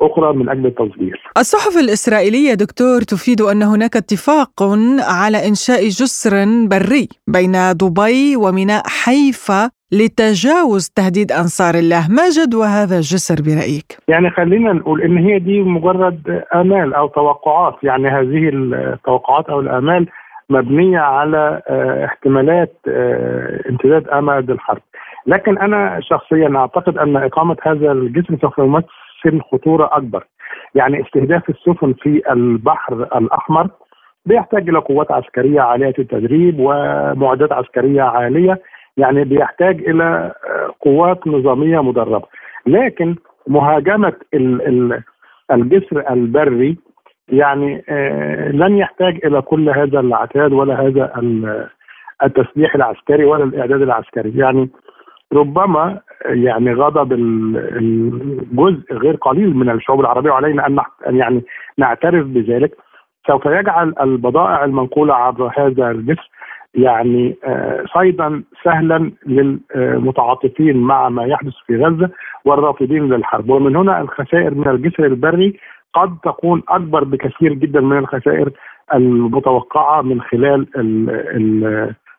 أخرى 0.00 0.32
من 0.32 0.48
أجل 0.48 0.66
التصدير. 0.66 1.22
الصحف 1.38 1.76
الإسرائيلية 1.84 2.54
دكتور 2.54 3.00
تفيد 3.00 3.40
أن 3.40 3.62
هناك 3.62 3.96
اتفاق 3.96 4.62
على 5.00 5.48
إنشاء 5.48 5.88
جسر 5.88 6.44
بري 6.70 7.08
بين 7.28 7.52
دبي 7.52 8.36
وميناء 8.36 8.82
حيفا 9.04 9.70
لتجاوز 9.92 10.88
تهديد 10.96 11.32
أنصار 11.32 11.74
الله، 11.74 12.08
ما 12.10 12.28
جدوى 12.28 12.66
هذا 12.66 12.96
الجسر 12.96 13.34
برأيك؟ 13.42 13.98
يعني 14.08 14.30
خلينا 14.30 14.72
نقول 14.72 15.02
إن 15.02 15.16
هي 15.18 15.38
دي 15.38 15.62
مجرد 15.62 16.44
آمال 16.54 16.94
أو 16.94 17.08
توقعات، 17.08 17.74
يعني 17.82 18.08
هذه 18.08 18.48
التوقعات 18.52 19.46
أو 19.48 19.60
الآمال 19.60 20.06
مبنية 20.50 20.98
على 20.98 21.62
آه، 21.68 22.04
احتمالات 22.04 22.74
امتداد 23.70 24.08
امد 24.08 24.50
الحرب. 24.50 24.82
لكن 25.26 25.58
أنا 25.58 26.00
شخصيا 26.00 26.52
أعتقد 26.56 26.98
أن 26.98 27.16
إقامة 27.16 27.56
هذا 27.62 27.92
الجسر 27.92 28.36
سوف 28.40 28.58
يمثل 28.58 29.40
خطورة 29.52 29.90
أكبر. 29.92 30.24
يعني 30.74 31.02
استهداف 31.02 31.50
السفن 31.50 31.92
في 31.92 32.32
البحر 32.32 32.94
الأحمر 33.18 33.68
بيحتاج 34.26 34.68
إلى 34.68 34.78
قوات 34.78 35.12
عسكرية 35.12 35.60
عالية 35.60 35.94
التدريب 35.98 36.56
ومعدات 36.58 37.52
عسكرية 37.52 38.02
عالية. 38.02 38.60
يعني 38.96 39.24
بيحتاج 39.24 39.88
إلى 39.88 40.32
قوات 40.80 41.26
نظامية 41.26 41.82
مدربة. 41.82 42.26
لكن 42.66 43.16
مهاجمة 43.48 44.12
الجسر 45.52 46.10
البري 46.10 46.76
يعني 47.28 47.84
آه، 47.88 48.48
لن 48.50 48.76
يحتاج 48.78 49.20
إلى 49.24 49.42
كل 49.42 49.70
هذا 49.70 50.00
العتاد 50.00 50.52
ولا 50.52 50.80
هذا 50.80 51.12
التسليح 52.24 52.74
العسكري 52.74 53.24
ولا 53.24 53.44
الإعداد 53.44 53.82
العسكري. 53.82 54.32
يعني 54.38 54.70
ربما 55.32 56.00
يعني 56.24 56.72
غضب 56.72 57.12
الجزء 57.12 58.92
غير 58.92 59.16
قليل 59.16 59.56
من 59.56 59.70
الشعوب 59.70 60.00
العربية 60.00 60.30
وعلينا 60.30 60.66
أن 60.66 60.78
يعني 61.06 61.44
نعترف 61.78 62.26
بذلك. 62.26 62.76
سوف 63.26 63.46
يجعل 63.46 63.94
البضائع 64.00 64.64
المنقولة 64.64 65.14
عبر 65.14 65.52
هذا 65.58 65.90
الجسر 65.90 66.30
يعني 66.74 67.36
آه، 67.44 67.84
صيدا 67.94 68.42
سهلا 68.64 69.12
للمتعاطفين 69.26 70.76
مع 70.76 71.08
ما 71.08 71.24
يحدث 71.24 71.52
في 71.66 71.76
غزة 71.84 72.10
والرافضين 72.44 73.08
للحرب. 73.08 73.50
ومن 73.50 73.76
هنا 73.76 74.00
الخسائر 74.00 74.54
من 74.54 74.68
الجسر 74.68 75.04
البري 75.06 75.60
قد 75.94 76.16
تكون 76.24 76.62
أكبر 76.68 77.04
بكثير 77.04 77.52
جدا 77.52 77.80
من 77.80 77.98
الخسائر 77.98 78.50
المتوقعة 78.94 80.02
من 80.02 80.20
خلال 80.20 80.66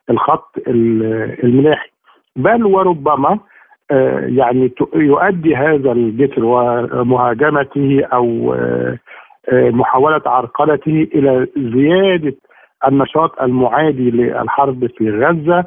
الخط 0.10 0.58
الملاحي. 0.68 1.90
بل 2.38 2.66
وربما 2.66 3.40
آه، 3.92 4.20
يعني 4.20 4.72
يؤدي 4.96 5.56
هذا 5.56 5.92
الجسر 5.92 6.46
ومهاجمته 6.46 8.04
أو 8.14 8.54
آه، 8.54 8.98
آه، 9.50 9.70
محاولة 9.70 10.22
عرقلته 10.26 11.08
إلى 11.16 11.48
زيادة 11.58 12.34
النشاط 12.88 13.42
المعادي 13.42 14.12
للحرب 14.12 14.88
في 14.98 15.12
غزة 15.12 15.66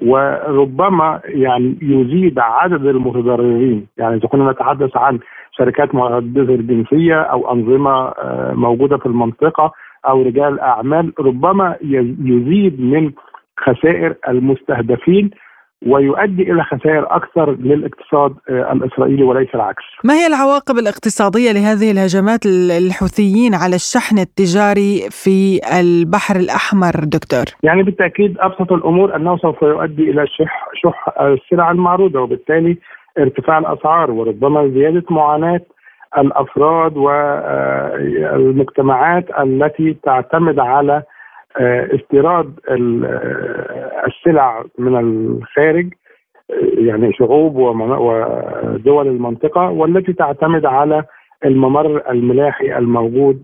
وربما 0.00 1.20
يعني 1.24 1.78
يزيد 1.82 2.38
عدد 2.38 2.86
المتضررين. 2.86 3.86
يعني 3.96 4.14
إذا 4.16 4.28
كنا 4.28 4.50
نتحدث 4.52 4.96
عن 4.96 5.18
شركات 5.52 5.94
مهدده 5.94 6.54
الجنسيه 6.54 7.20
أو 7.20 7.52
أنظمة 7.52 8.12
موجودة 8.52 8.96
في 8.96 9.06
المنطقة 9.06 9.72
أو 10.08 10.22
رجال 10.22 10.60
أعمال 10.60 11.12
ربما 11.20 11.76
يزيد 12.24 12.80
من 12.80 13.12
خسائر 13.58 14.14
المستهدفين 14.28 15.30
ويؤدي 15.86 16.52
إلى 16.52 16.64
خسائر 16.64 17.06
أكثر 17.16 17.50
للاقتصاد 17.50 18.34
آه، 18.50 18.72
الإسرائيلي 18.72 19.22
وليس 19.22 19.48
العكس. 19.54 19.82
ما 20.04 20.14
هي 20.14 20.26
العواقب 20.26 20.78
الاقتصادية 20.78 21.52
لهذه 21.52 21.90
الهجمات 21.90 22.46
الحوثيين 22.86 23.54
على 23.54 23.74
الشحن 23.76 24.18
التجاري 24.18 25.00
في 25.10 25.60
البحر 25.80 26.36
الأحمر 26.36 26.92
دكتور؟ 27.04 27.44
يعني 27.62 27.82
بالتأكيد 27.82 28.38
أبسط 28.38 28.72
الأمور 28.72 29.16
أنه 29.16 29.36
سوف 29.38 29.62
يؤدي 29.62 30.10
إلى 30.10 30.26
شح 30.26 30.68
شح 30.74 31.08
السلع 31.20 31.70
المعروضة 31.70 32.20
وبالتالي 32.20 32.76
ارتفاع 33.18 33.58
الأسعار 33.58 34.10
وربما 34.10 34.68
زيادة 34.68 35.04
معاناة 35.10 35.60
الأفراد 36.18 36.96
والمجتمعات 38.36 39.24
التي 39.40 39.96
تعتمد 40.02 40.58
على 40.58 41.02
استيراد 41.94 42.52
السلع 44.06 44.64
من 44.78 44.96
الخارج 44.96 45.92
يعني 46.78 47.12
شعوب 47.12 47.56
ودول 47.56 49.06
المنطقة 49.08 49.70
والتي 49.70 50.12
تعتمد 50.12 50.66
على 50.66 51.04
الممر 51.44 52.10
الملاحي 52.10 52.78
الموجود 52.78 53.42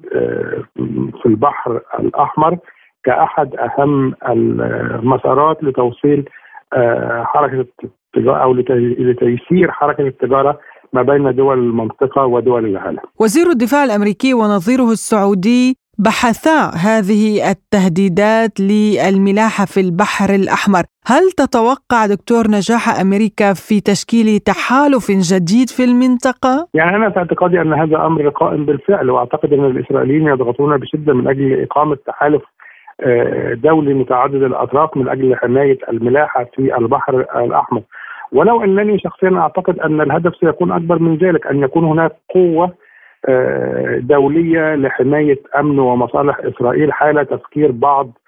في 1.22 1.26
البحر 1.26 1.80
الأحمر 1.98 2.58
كأحد 3.04 3.56
أهم 3.56 4.14
المسارات 4.28 5.64
لتوصيل 5.64 6.28
حركة 7.22 7.66
التجاره 8.16 8.42
أو 8.42 8.54
لتيسير 8.54 9.70
حركة 9.70 10.06
التجارة 10.06 10.58
ما 10.92 11.02
بين 11.02 11.34
دول 11.34 11.58
المنطقة 11.58 12.26
ودول 12.26 12.64
العالم. 12.66 12.98
وزير 13.20 13.50
الدفاع 13.50 13.84
الأمريكي 13.84 14.34
ونظيره 14.34 14.90
السعودي 14.92 15.76
بحثا 15.98 16.70
هذه 16.86 17.50
التهديدات 17.50 18.60
للملاحة 18.60 19.64
في 19.64 19.80
البحر 19.80 20.34
الأحمر، 20.34 20.82
هل 21.06 21.30
تتوقع 21.36 22.06
دكتور 22.06 22.44
نجاح 22.46 23.00
أمريكا 23.00 23.52
في 23.52 23.80
تشكيل 23.80 24.38
تحالف 24.38 25.10
جديد 25.10 25.68
في 25.68 25.84
المنطقة؟ 25.84 26.68
يعني 26.74 26.96
أنا 26.96 27.10
في 27.10 27.18
اعتقادي 27.18 27.60
أن 27.60 27.72
هذا 27.72 27.96
أمر 27.96 28.28
قائم 28.28 28.64
بالفعل 28.64 29.10
وأعتقد 29.10 29.52
أن 29.52 29.64
الإسرائيليين 29.64 30.26
يضغطون 30.26 30.76
بشدة 30.76 31.14
من 31.14 31.28
أجل 31.28 31.62
إقامة 31.62 31.96
تحالف 32.06 32.42
آه، 33.00 33.54
دولي 33.54 33.94
متعدد 33.94 34.42
الأطراف 34.42 34.96
من 34.96 35.08
أجل 35.08 35.36
حماية 35.36 35.78
الملاحة 35.88 36.44
في 36.54 36.76
البحر 36.78 37.20
الأحمر 37.44 37.82
ولو 38.32 38.64
أنني 38.64 38.98
شخصيا 38.98 39.38
أعتقد 39.38 39.78
أن 39.78 40.00
الهدف 40.00 40.36
سيكون 40.40 40.72
أكبر 40.72 40.98
من 40.98 41.16
ذلك 41.16 41.46
أن 41.46 41.62
يكون 41.62 41.84
هناك 41.84 42.12
آه، 42.36 42.72
دولية 43.98 44.74
لحماية 44.74 45.40
أمن 45.58 45.78
ومصالح 45.78 46.38
إسرائيل 46.38 46.92
حال 46.92 47.28
تفكير 47.28 47.72
بعض 47.72 48.18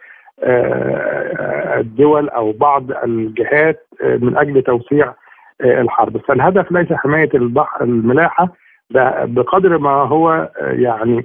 آه، 0.43 1.81
الدول 1.81 2.29
أو 2.29 2.53
بعض 2.53 2.91
الجهات 2.91 3.87
من 4.05 4.37
أجل 4.37 4.63
توسيع 4.63 5.15
الحرب. 5.61 6.17
فالهدف 6.17 6.73
ليس 6.73 6.93
حماية 6.93 7.31
البحر 7.35 7.85
الملاحة 7.85 8.49
بقدر 9.25 9.79
ما 9.79 9.91
هو 9.91 10.51
يعني 10.61 11.25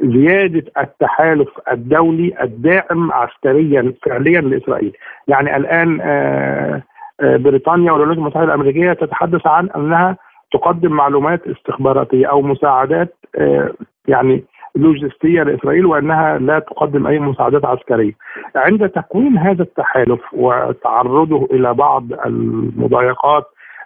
زيادة 0.00 0.64
التحالف 0.78 1.48
الدولي 1.72 2.34
الداعم 2.42 3.12
عسكريا 3.12 3.94
فعليا 4.06 4.40
لإسرائيل، 4.40 4.92
يعني 5.28 5.56
الآن 5.56 6.00
آه، 6.02 6.82
آه، 7.20 7.36
بريطانيا 7.36 7.92
والولايات 7.92 8.18
المتحدة 8.18 8.44
الأمريكية 8.44 8.92
تتحدث 8.92 9.46
عن 9.46 9.70
أنها 9.76 10.16
تقدم 10.52 10.92
معلومات 10.92 11.46
استخباراتية 11.46 12.26
أو 12.26 12.42
مساعدات 12.42 13.14
آه، 13.36 13.72
يعني 14.08 14.44
لوجستية 14.74 15.42
لإسرائيل 15.42 15.86
وأنها 15.86 16.38
لا 16.38 16.58
تقدم 16.58 17.06
أي 17.06 17.18
مساعدات 17.18 17.64
عسكرية. 17.64 18.12
عند 18.56 18.88
تكوين 18.88 19.38
هذا 19.38 19.62
التحالف 19.62 20.20
وتعرضه 20.32 21.48
إلى 21.50 21.74
بعض 21.74 22.12
المضايقات 22.26 23.44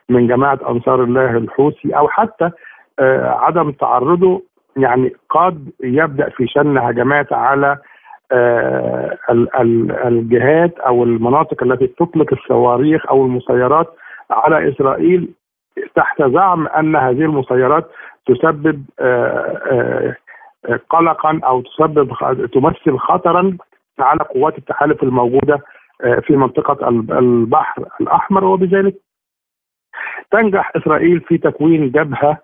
من 0.08 0.26
جماعة 0.26 0.58
أنصار 0.68 1.02
الله 1.02 1.36
الحوثي 1.36 1.96
أو 1.96 2.08
حتى 2.08 2.50
عدم 3.22 3.70
تعرضه 3.70 4.42
يعني 4.76 5.12
قد 5.30 5.68
يبدأ 5.84 6.28
في 6.28 6.46
شن 6.46 6.78
هجمات 6.78 7.32
على 7.32 7.78
آه، 8.32 9.18
الجهات 10.04 10.78
أو 10.78 11.04
المناطق 11.04 11.62
التي 11.62 11.86
تطلق 11.86 12.32
الصواريخ 12.32 13.06
أو 13.10 13.26
المسيرات 13.26 13.94
على 14.30 14.68
إسرائيل 14.68 15.28
تحت 15.94 16.22
زعم 16.22 16.66
أن 16.66 16.96
هذه 16.96 17.20
المسيرات 17.24 17.90
تسبب 18.26 18.84
آه، 19.00 20.16
آه، 20.68 20.80
قلقا 20.90 21.40
أو 21.44 21.62
تسبب 21.62 22.12
تمثل 22.54 22.98
خطرا 22.98 23.56
على 23.98 24.20
قوات 24.20 24.58
التحالف 24.58 25.02
الموجودة 25.02 25.60
في 26.22 26.36
منطقة 26.36 26.88
البحر 26.88 27.84
الأحمر 28.00 28.44
وبذلك. 28.44 28.94
تنجح 30.30 30.72
إسرائيل 30.76 31.20
في 31.20 31.38
تكوين 31.38 31.90
جبهة 31.90 32.38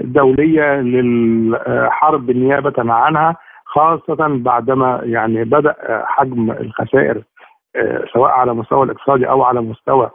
دولية 0.00 0.80
للحرب 0.80 2.30
نيابة 2.30 2.92
عنها 2.92 3.36
خاصة 3.64 4.16
بعدما 4.28 5.00
يعني 5.02 5.44
بدأ 5.44 5.74
حجم 6.06 6.50
الخسائر 6.50 7.22
سواء 8.12 8.30
على 8.30 8.54
مستوى 8.54 8.84
الاقتصادي 8.84 9.28
أو 9.28 9.42
على 9.42 9.60
مستوى 9.60 10.10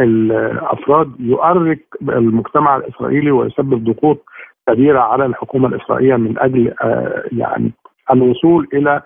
الأفراد 0.00 1.12
يؤرق 1.20 1.78
المجتمع 2.02 2.76
الإسرائيلي 2.76 3.30
ويسبب 3.30 3.84
ضغوط 3.84 4.24
كبيرة 4.68 5.00
على 5.00 5.26
الحكومة 5.26 5.68
الإسرائيلية 5.68 6.16
من 6.16 6.38
أجل 6.38 6.74
يعني 7.32 7.72
الوصول 8.10 8.68
إلى 8.74 9.02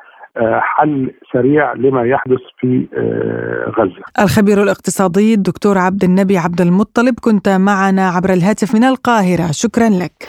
حل 0.61 1.11
سريع 1.33 1.73
لما 1.73 2.05
يحدث 2.05 2.39
في 2.61 2.87
آه، 2.95 3.71
غزة. 3.79 4.03
الخبير 4.21 4.63
الاقتصادي 4.63 5.35
الدكتور 5.35 5.79
عبد 5.79 6.05
النبي 6.05 6.39
عبد 6.39 6.61
المطلب 6.61 7.15
كنت 7.21 7.49
معنا 7.49 8.09
عبر 8.09 8.33
الهاتف 8.33 8.75
من 8.75 8.85
القاهرة، 8.85 9.51
شكرا 9.51 9.89
لك. 9.89 10.29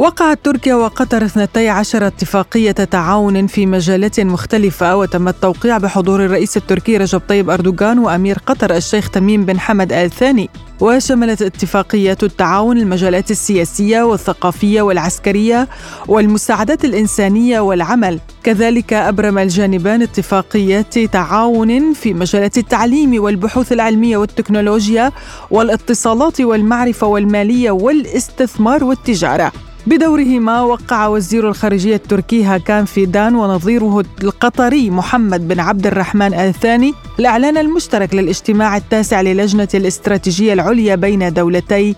وقعت 0.00 0.38
تركيا 0.44 0.74
وقطر 0.74 1.24
12 1.24 2.06
اتفاقية 2.06 2.70
تعاون 2.70 3.46
في 3.46 3.66
مجالات 3.66 4.20
مختلفة 4.20 4.96
وتم 4.96 5.28
التوقيع 5.28 5.78
بحضور 5.78 6.24
الرئيس 6.24 6.56
التركي 6.56 6.96
رجب 6.96 7.22
طيب 7.28 7.50
أردوغان 7.50 7.98
وأمير 7.98 8.38
قطر 8.46 8.76
الشيخ 8.76 9.10
تميم 9.10 9.44
بن 9.44 9.60
حمد 9.60 9.92
آل 9.92 10.10
ثاني. 10.10 10.50
وشملت 10.80 11.42
اتفاقيات 11.42 12.22
التعاون 12.22 12.78
المجالات 12.78 13.30
السياسية 13.30 14.02
والثقافية 14.02 14.82
والعسكرية 14.82 15.68
والمساعدات 16.08 16.84
الإنسانية 16.84 17.60
والعمل. 17.60 18.20
كذلك 18.42 18.92
أبرم 18.92 19.38
الجانبان 19.38 20.02
اتفاقيات 20.02 20.98
تعاون 20.98 21.92
في 21.92 22.14
مجالات 22.14 22.58
التعليم 22.58 23.22
والبحوث 23.22 23.72
العلمية 23.72 24.16
والتكنولوجيا 24.16 25.12
والاتصالات 25.50 26.40
والمعرفة 26.40 27.06
والمالية 27.06 27.70
والاستثمار 27.70 28.84
والتجارة. 28.84 29.52
بدورهما 29.86 30.62
وقع 30.62 31.06
وزير 31.06 31.48
الخارجية 31.48 31.94
التركي 31.96 32.44
هاكان 32.44 32.84
فيدان 32.84 33.34
ونظيره 33.34 34.04
القطري 34.22 34.90
محمد 34.90 35.48
بن 35.48 35.60
عبد 35.60 35.86
الرحمن 35.86 36.34
الثاني 36.34 36.94
الإعلان 37.18 37.56
المشترك 37.56 38.14
للاجتماع 38.14 38.76
التاسع 38.76 39.20
للجنة 39.20 39.68
الاستراتيجية 39.74 40.52
العليا 40.52 40.94
بين 40.94 41.32
دولتي 41.32 41.96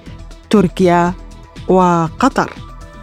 تركيا 0.50 1.12
وقطر. 1.68 2.52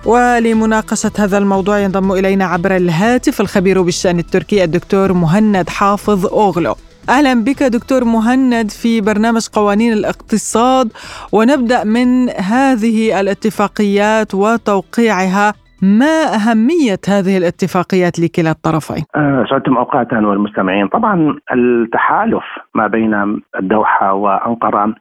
ولمناقشة 0.05 1.11
هذا 1.17 1.37
الموضوع 1.37 1.79
ينضم 1.79 2.11
إلينا 2.11 2.45
عبر 2.45 2.75
الهاتف 2.75 3.41
الخبير 3.41 3.81
بالشأن 3.81 4.19
التركي 4.19 4.63
الدكتور 4.63 5.13
مهند 5.13 5.69
حافظ 5.69 6.25
أوغلو. 6.25 6.75
أهلا 7.09 7.33
بك 7.43 7.63
دكتور 7.63 8.03
مهند 8.03 8.69
في 8.81 9.01
برنامج 9.01 9.47
قوانين 9.55 9.93
الاقتصاد 9.93 10.87
ونبدأ 11.33 11.83
من 11.83 12.29
هذه 12.29 13.19
الاتفاقيات 13.21 14.35
وتوقيعها. 14.35 15.53
ما 15.81 16.15
أهمية 16.37 17.01
هذه 17.09 17.37
الاتفاقيات 17.37 18.19
لكلا 18.19 18.51
الطرفين؟ 18.51 19.03
أه 19.15 19.45
سعدتم 19.49 19.77
أوقاتا 19.77 20.17
والمستمعين. 20.17 20.87
طبعا 20.87 21.35
التحالف 21.53 22.43
ما 22.75 22.87
بين 22.87 23.41
الدوحة 23.59 24.13
وأنقرة 24.13 24.95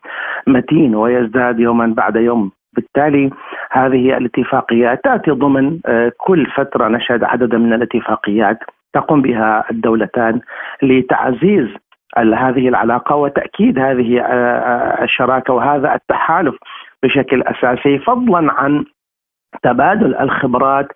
متين 0.47 0.95
ويزداد 0.95 1.61
يوما 1.61 1.87
بعد 1.97 2.17
يوم. 2.17 2.51
بالتالي 2.73 3.31
هذه 3.71 4.17
الاتفاقيات 4.17 5.05
تأتي 5.05 5.31
ضمن 5.31 5.79
أه، 5.87 6.13
كل 6.19 6.47
فترة 6.57 6.89
نشهد 6.89 7.25
عددا 7.25 7.59
من 7.59 7.73
الاتفاقيات 7.73 8.59
تقوم 8.93 9.23
بها 9.23 9.65
الدولتان 9.71 10.41
لتعزيز 10.83 11.69
هذه 12.19 12.69
العلاقة 12.69 13.17
وتأكيد 13.17 13.79
هذه 13.79 14.21
آه، 14.21 14.25
آه، 14.25 15.05
الشراكة 15.05 15.55
وهذا 15.55 15.95
التحالف 15.95 16.55
بشكل 17.03 17.43
أساسي 17.43 17.99
فضلا 17.99 18.53
عن 18.53 18.85
تبادل 19.63 20.17
الخبرات 20.17 20.89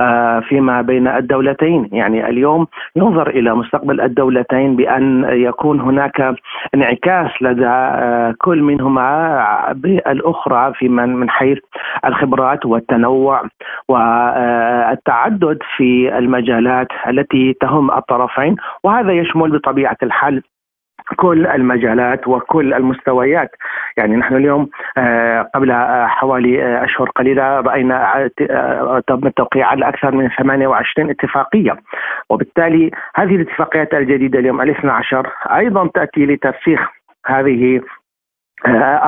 آه، 0.00 0.40
فيما 0.40 0.82
بين 0.82 1.08
الدولتين. 1.08 1.88
يعني 1.92 2.28
اليوم 2.28 2.66
ينظر 2.96 3.30
إلى 3.30 3.54
مستقبل 3.54 4.00
الدولتين 4.00 4.76
بأن 4.76 5.24
يكون 5.30 5.80
هناك 5.80 6.34
انعكاس 6.74 7.30
لدى 7.40 8.34
كل 8.38 8.62
منهما 8.62 9.72
بالأخرى 9.72 10.72
في 10.74 10.88
من 10.88 11.16
من 11.16 11.30
حيث 11.30 11.58
الخبرات 12.04 12.66
والتنوع 12.66 13.42
والتعدد 13.88 15.58
في 15.76 16.18
المجالات 16.18 16.88
التي 17.08 17.52
تهم 17.60 17.90
الطرفين 17.90 18.56
وهذا 18.84 19.12
يشمل 19.12 19.50
بطبيعة 19.50 19.96
الحال 20.02 20.42
كل 21.16 21.46
المجالات 21.46 22.28
وكل 22.28 22.74
المستويات. 22.74 23.50
يعني 23.96 24.16
نحن 24.16 24.36
اليوم 24.36 24.68
آه، 24.98 25.50
قبل 25.54 25.70
آه، 25.70 26.06
حوالي 26.06 26.64
آه، 26.64 26.84
أشهر 26.84 27.10
قليلة 27.10 27.60
رأينا 27.60 28.30
تم 29.06 29.26
التوقيع 29.26 29.66
على 29.66 29.88
أكثر 29.88 30.14
من 30.14 30.28
28 30.28 31.10
اتفاقية. 31.10 31.76
وبالتالي 32.30 32.90
هذه 33.14 33.36
الاتفاقيات 33.36 33.94
الجديدة 33.94 34.38
اليوم 34.38 34.60
الاثنى 34.60 34.90
عشر 34.90 35.30
أيضا 35.56 35.86
تأتي 35.94 36.26
لترسيخ 36.26 36.80
هذه 37.26 37.80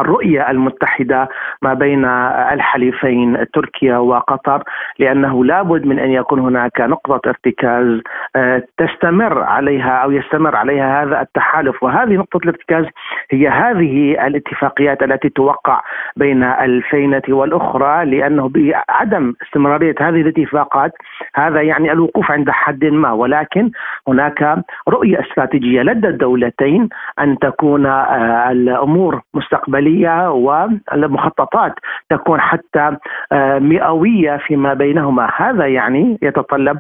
الرؤية 0.01 0.51
المتحدة 0.51 1.29
ما 1.63 1.75
بين 1.75 2.05
الحليفين 2.53 3.47
تركيا 3.55 3.97
وقطر 3.97 4.63
لأنه 4.99 5.45
لابد 5.45 5.87
من 5.87 5.99
أن 5.99 6.11
يكون 6.11 6.41
هناك 6.41 6.81
نقطة 6.81 7.21
ارتكاز 7.27 8.01
آه، 8.37 8.63
تستمر 8.79 9.43
عليها 9.43 9.91
أو 9.91 10.11
يستمر 10.11 10.57
عليها 10.57 11.03
هذا 11.03 11.21
التحالف. 11.21 11.83
وهذه 11.83 12.13
نقطة 12.13 12.37
الارتكاز 12.37 12.87
هي 13.31 13.49
هذه 13.49 14.27
الاتفاقيات 14.27 15.03
التي 15.03 15.29
توقع 15.29 15.81
بين 16.17 16.43
الفينة 16.43 17.23
والأخرى 17.29 18.05
لأنه 18.05 18.51
بعدم 18.55 19.35
استمرارية 19.43 19.95
هذه 20.01 20.21
الاتفاقات 20.21 20.93
هذا 21.35 21.63
يعني 21.63 21.93
الوقوف 21.93 22.31
عند 22.31 22.51
حد 22.51 22.85
ما. 22.85 23.13
ولكن 23.13 23.71
هناك 24.09 24.57
رؤية 24.89 25.21
استراتيجية 25.21 25.83
لدى 25.83 26.09
الدولتين 26.09 26.89
أن 27.21 27.39
تكون 27.39 27.87
آه، 27.87 28.51
الأمور 28.51 29.21
مستقبليه 29.43 30.31
والمخططات 30.31 31.75
تكون 32.11 32.41
حتى 32.41 32.97
آه، 33.33 33.59
مئوية 33.59 34.37
فيما 34.47 34.75
بينهما 34.75 35.31
هذا 35.37 35.67
يعني 35.67 36.19
يتطلب 36.23 36.79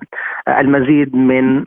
المزيد 0.48 1.16
من 1.16 1.64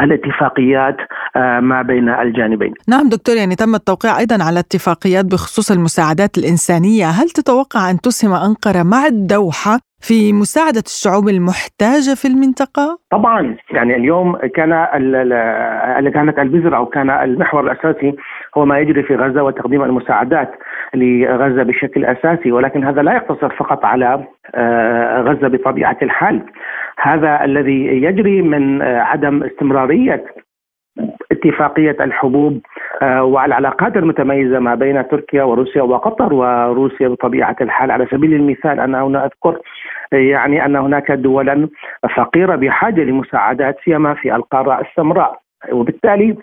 الاتفاقيات 0.00 0.96
آه، 1.36 1.60
ما 1.60 1.82
بين 1.82 2.08
الجانبين. 2.08 2.74
نعم 2.88 3.08
دكتور 3.08 3.36
يعني 3.36 3.54
تم 3.54 3.74
التوقيع 3.74 4.18
أيضا 4.18 4.44
على 4.44 4.58
اتفاقيات 4.60 5.24
بخصوص 5.24 5.70
المساعدات 5.70 6.38
الإنسانية، 6.38 7.06
هل 7.06 7.30
تتوقع 7.30 7.90
أن 7.90 8.00
تسهم 8.00 8.32
أنقرة 8.32 8.82
مع 8.82 9.06
الدوحة 9.06 9.78
في 10.00 10.32
مساعدة 10.32 10.82
الشعوب 10.86 11.28
المحتاجة 11.28 12.14
في 12.14 12.28
المنطقة؟ 12.28 12.98
طبعا 13.10 13.56
يعني 13.70 13.96
اليوم 13.96 14.36
كان 14.36 14.70
كانت 16.14 16.38
البذرة 16.38 16.76
أو 16.76 16.86
كان 16.86 17.10
المحور 17.10 17.60
الأساسي 17.60 18.16
هو 18.58 18.64
ما 18.64 18.78
يجري 18.78 19.02
في 19.02 19.16
غزة 19.16 19.42
وتقديم 19.42 19.82
المساعدات 19.82 20.50
لغزة 20.94 21.62
بشكل 21.62 22.04
أساسي 22.04 22.52
ولكن 22.52 22.84
هذا 22.84 23.02
لا 23.02 23.14
يقتصر 23.14 23.50
فقط 23.50 23.84
على 23.84 24.24
آه، 24.54 25.20
غزة 25.20 25.48
بطبيعة 25.48 25.96
الحال. 26.02 26.42
هذا 26.98 27.44
الذي 27.44 27.86
يجري 27.86 28.42
من 28.42 28.82
آه، 28.82 29.00
عدم 29.00 29.42
استمرارية 29.42 30.24
اتفاقية 31.32 31.96
الحبوب 32.00 32.60
آه، 33.02 33.24
والعلاقات 33.24 33.96
المتميزة 33.96 34.58
ما 34.58 34.74
بين 34.74 35.08
تركيا 35.08 35.42
وروسيا 35.42 35.82
وقطر 35.82 36.34
وروسيا 36.34 37.08
بطبيعة 37.08 37.56
الحال. 37.60 37.90
على 37.90 38.06
سبيل 38.10 38.34
المثال 38.34 38.80
أنا 38.80 39.02
هنا 39.02 39.24
أذكر 39.24 39.58
يعني 40.12 40.64
أن 40.64 40.76
هناك 40.76 41.12
دولا 41.12 41.68
فقيرة 42.16 42.56
بحاجة 42.56 43.00
لمساعدات 43.00 43.76
سيما 43.84 44.14
في 44.14 44.34
القارة 44.34 44.80
السمراء. 44.80 45.40
وبالتالي 45.72 46.36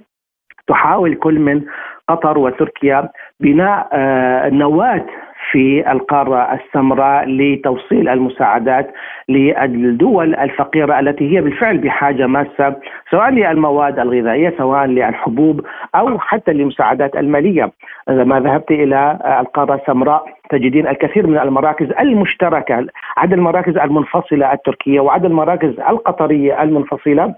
تحاول 0.67 1.15
كل 1.15 1.39
من 1.39 1.61
قطر 2.09 2.37
وتركيا 2.37 3.09
بناء 3.39 3.89
آه، 3.93 4.49
نواة 4.49 5.05
في 5.51 5.91
القارة 5.91 6.53
السمراء 6.53 7.25
لتوصيل 7.29 8.09
المساعدات 8.09 8.93
للدول 9.29 10.35
الفقيرة 10.35 10.99
التي 10.99 11.35
هي 11.35 11.41
بالفعل 11.41 11.77
بحاجة 11.77 12.27
ماسة 12.27 12.75
سواء 13.11 13.29
للمواد 13.29 13.99
الغذائية 13.99 14.53
سواء 14.57 14.85
للحبوب 14.85 15.65
أو 15.95 16.19
حتى 16.19 16.53
للمساعدات 16.53 17.15
المالية. 17.15 17.71
ما 18.07 18.39
ذهبت 18.39 18.71
إلى 18.71 19.19
القارة 19.39 19.75
السمراء 19.75 20.25
تجدين 20.49 20.87
الكثير 20.87 21.27
من 21.27 21.37
المراكز 21.37 21.87
المشتركة 21.99 22.87
عدد 23.17 23.33
المراكز 23.33 23.77
المنفصلة 23.77 24.53
التركية 24.53 24.99
وعدد 24.99 25.25
المراكز 25.25 25.79
القطرية 25.79 26.63
المنفصلة 26.63 27.35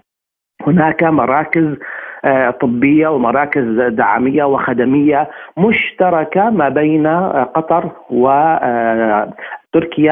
هناك 0.68 1.04
مراكز 1.04 1.78
آه، 2.26 2.50
طبية 2.50 3.08
ومراكز 3.08 3.82
دعميه 3.82 4.44
وخدمية 4.44 5.30
مشتركة 5.58 6.50
ما 6.50 6.70
بين 6.70 7.06
آه، 7.06 7.44
قطر 7.44 7.90
وتركيا 8.10 9.28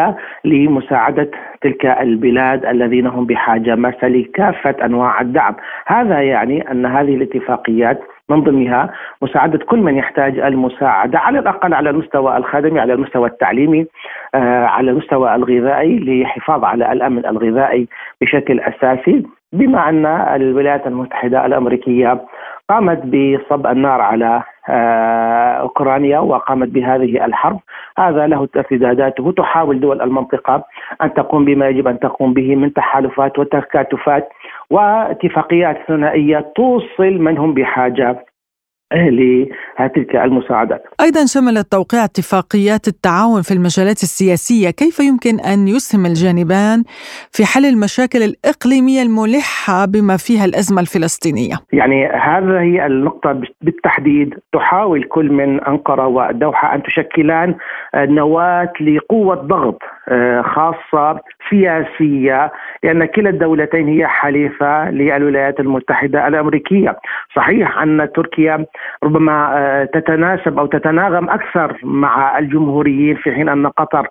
آه، 0.07 0.17
لمساعدة 0.45 1.31
تلك 1.61 1.85
البلاد 1.85 2.65
الذين 2.65 3.07
هم 3.07 3.25
بحاجة 3.25 3.75
ماسه 3.75 4.07
لكافه 4.07 4.75
أنواع 4.85 5.21
الدعم، 5.21 5.55
هذا 5.85 6.21
يعني 6.21 6.71
أن 6.71 6.85
هذه 6.85 7.15
الاتفاقيات 7.15 7.99
من 8.29 8.43
ضمنها 8.43 8.93
مساعدة 9.21 9.57
كل 9.57 9.79
من 9.79 9.95
يحتاج 9.97 10.39
المساعدة 10.39 11.19
على 11.19 11.39
الأقل 11.39 11.73
على 11.73 11.89
المستوى 11.89 12.37
الخدمي 12.37 12.79
على 12.79 12.93
المستوى 12.93 13.27
التعليمي 13.27 13.85
على 14.33 14.91
المستوى 14.91 15.35
الغذائي 15.35 15.99
للحفاظ 15.99 16.63
على 16.63 16.91
الأمن 16.91 17.25
الغذائي 17.25 17.87
بشكل 18.21 18.59
أساسي. 18.59 19.36
بما 19.53 19.89
أن 19.89 20.05
الولايات 20.05 20.87
المتحدة 20.87 21.45
الأمريكية 21.45 22.25
قامت 22.69 22.99
بصب 23.05 23.67
النار 23.67 24.01
على 24.01 24.43
آه، 24.69 25.53
أوكرانيا 25.53 26.19
وقامت 26.19 26.67
بهذه 26.67 27.25
الحرب. 27.25 27.59
هذا 27.97 28.27
له 28.27 28.47
ارتداداته 28.55 29.31
تحاول 29.31 29.79
دول 29.79 30.01
المنطقة 30.01 30.63
أن 31.01 31.13
تقوم 31.13 31.45
بما 31.45 31.67
يجب 31.67 31.87
أن 31.87 31.99
تقوم 31.99 32.33
به 32.33 32.55
من 32.55 32.73
تحالفات 32.73 33.39
وتكاتفات 33.39 34.29
واتفاقيات 34.69 35.77
ثنائية 35.87 36.51
توصل 36.55 37.13
من 37.19 37.37
هم 37.37 37.53
بحاجة. 37.53 38.25
لتلك 38.93 40.15
المساعدات. 40.15 40.83
أيضا 41.01 41.25
شملت 41.25 41.71
توقيع 41.71 42.03
اتفاقيات 42.03 42.87
التعاون 42.87 43.41
في 43.41 43.53
المجالات 43.53 44.03
السياسية، 44.03 44.69
كيف 44.69 44.99
يمكن 44.99 45.39
أن 45.39 45.67
يسهم 45.67 46.05
الجانبان 46.05 46.83
في 47.31 47.45
حل 47.45 47.65
المشاكل 47.65 48.19
الإقليمية 48.23 49.01
الملحة 49.01 49.85
بما 49.85 50.17
فيها 50.17 50.45
الأزمة 50.45 50.81
الفلسطينية؟ 50.81 51.55
يعني 51.73 52.05
هذه 52.05 52.59
هي 52.61 52.85
النقطة 52.85 53.41
بالتحديد 53.61 54.33
تحاول 54.53 55.03
كل 55.03 55.31
من 55.31 55.63
أنقرة 55.63 56.07
والدوحه 56.07 56.75
أن 56.75 56.83
تشكلان 56.83 57.55
نواة 57.95 58.73
لقوة 58.81 59.35
ضغط 59.35 59.81
آه، 60.09 60.41
خاصة 60.41 61.19
سياسية 61.49 62.51
لأن 62.83 63.05
كلا 63.05 63.29
الدولتين 63.29 63.87
هي 63.87 64.07
حليفة 64.07 64.91
للولايات 64.91 65.59
المتحدة 65.59 66.27
الأمريكية، 66.27 66.97
صحيح 67.35 67.81
أن 67.81 68.09
تركيا 68.15 68.65
ربما 69.03 69.51
آه، 69.57 69.83
تتناسب 69.83 70.59
أو 70.59 70.65
تتناغم 70.65 71.29
أكثر 71.29 71.77
مع 71.83 72.39
الجمهوريين 72.39 73.15
في 73.15 73.31
حين 73.31 73.49
أن 73.49 73.67
قطر 73.67 74.07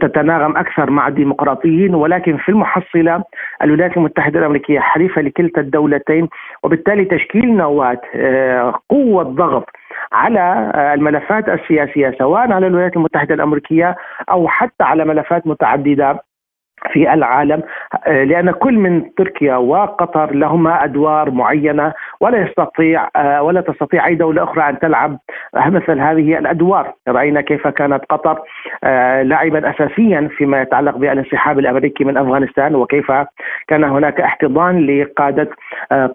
تتناغم 0.00 0.56
أكثر 0.56 0.90
مع 0.90 1.08
الديمقراطيين 1.08 1.94
ولكن 1.94 2.36
في 2.36 2.48
المحصلة 2.48 3.24
الولايات 3.62 3.96
المتحدة 3.96 4.38
الأمريكية 4.38 4.80
حليفة 4.80 5.22
لكلتا 5.22 5.60
الدولتين 5.60 6.28
وبالتالي 6.62 7.04
تشكيل 7.04 7.56
نواة 7.56 8.00
آه، 8.14 8.74
قوة 8.88 9.22
ضغط 9.22 9.70
على 10.12 10.72
الملفات 10.94 11.48
السياسية 11.48 12.14
سواء 12.18 12.52
على 12.52 12.66
الولايات 12.66 12.96
المتحدة 12.96 13.34
الأمريكية 13.34 13.96
أو 14.30 14.48
حتى 14.48 14.84
على 14.84 15.04
ملفات 15.04 15.46
متعددة. 15.46 16.31
في 16.90 17.12
العالم 17.14 17.62
آه، 18.06 18.24
لأن 18.24 18.50
كل 18.50 18.78
من 18.78 19.14
تركيا 19.14 19.56
وقطر 19.56 20.34
لهما 20.34 20.84
أدوار 20.84 21.30
معينة 21.30 21.92
ولا 22.20 22.38
يستطيع 22.38 23.08
آه، 23.16 23.42
ولا 23.42 23.60
تستطيع 23.60 24.06
أي 24.06 24.14
دولة 24.14 24.42
أخرى 24.42 24.68
أن 24.68 24.78
تلعب 24.78 25.18
مثل 25.54 26.00
هذه 26.00 26.38
الأدوار، 26.38 26.92
رأينا 27.08 27.40
كيف 27.40 27.68
كانت 27.68 28.04
قطر 28.10 28.38
آه، 28.84 29.22
لاعبا 29.22 29.70
اساسيا 29.70 30.28
فيما 30.36 30.62
يتعلق 30.62 30.96
بالانسحاب 30.96 31.58
الأمريكي 31.58 32.04
من 32.04 32.16
أفغانستان 32.16 32.74
وكيف 32.74 33.12
كان 33.68 33.84
هناك 33.84 34.20
احتضان 34.20 34.86
لقادة 34.86 35.48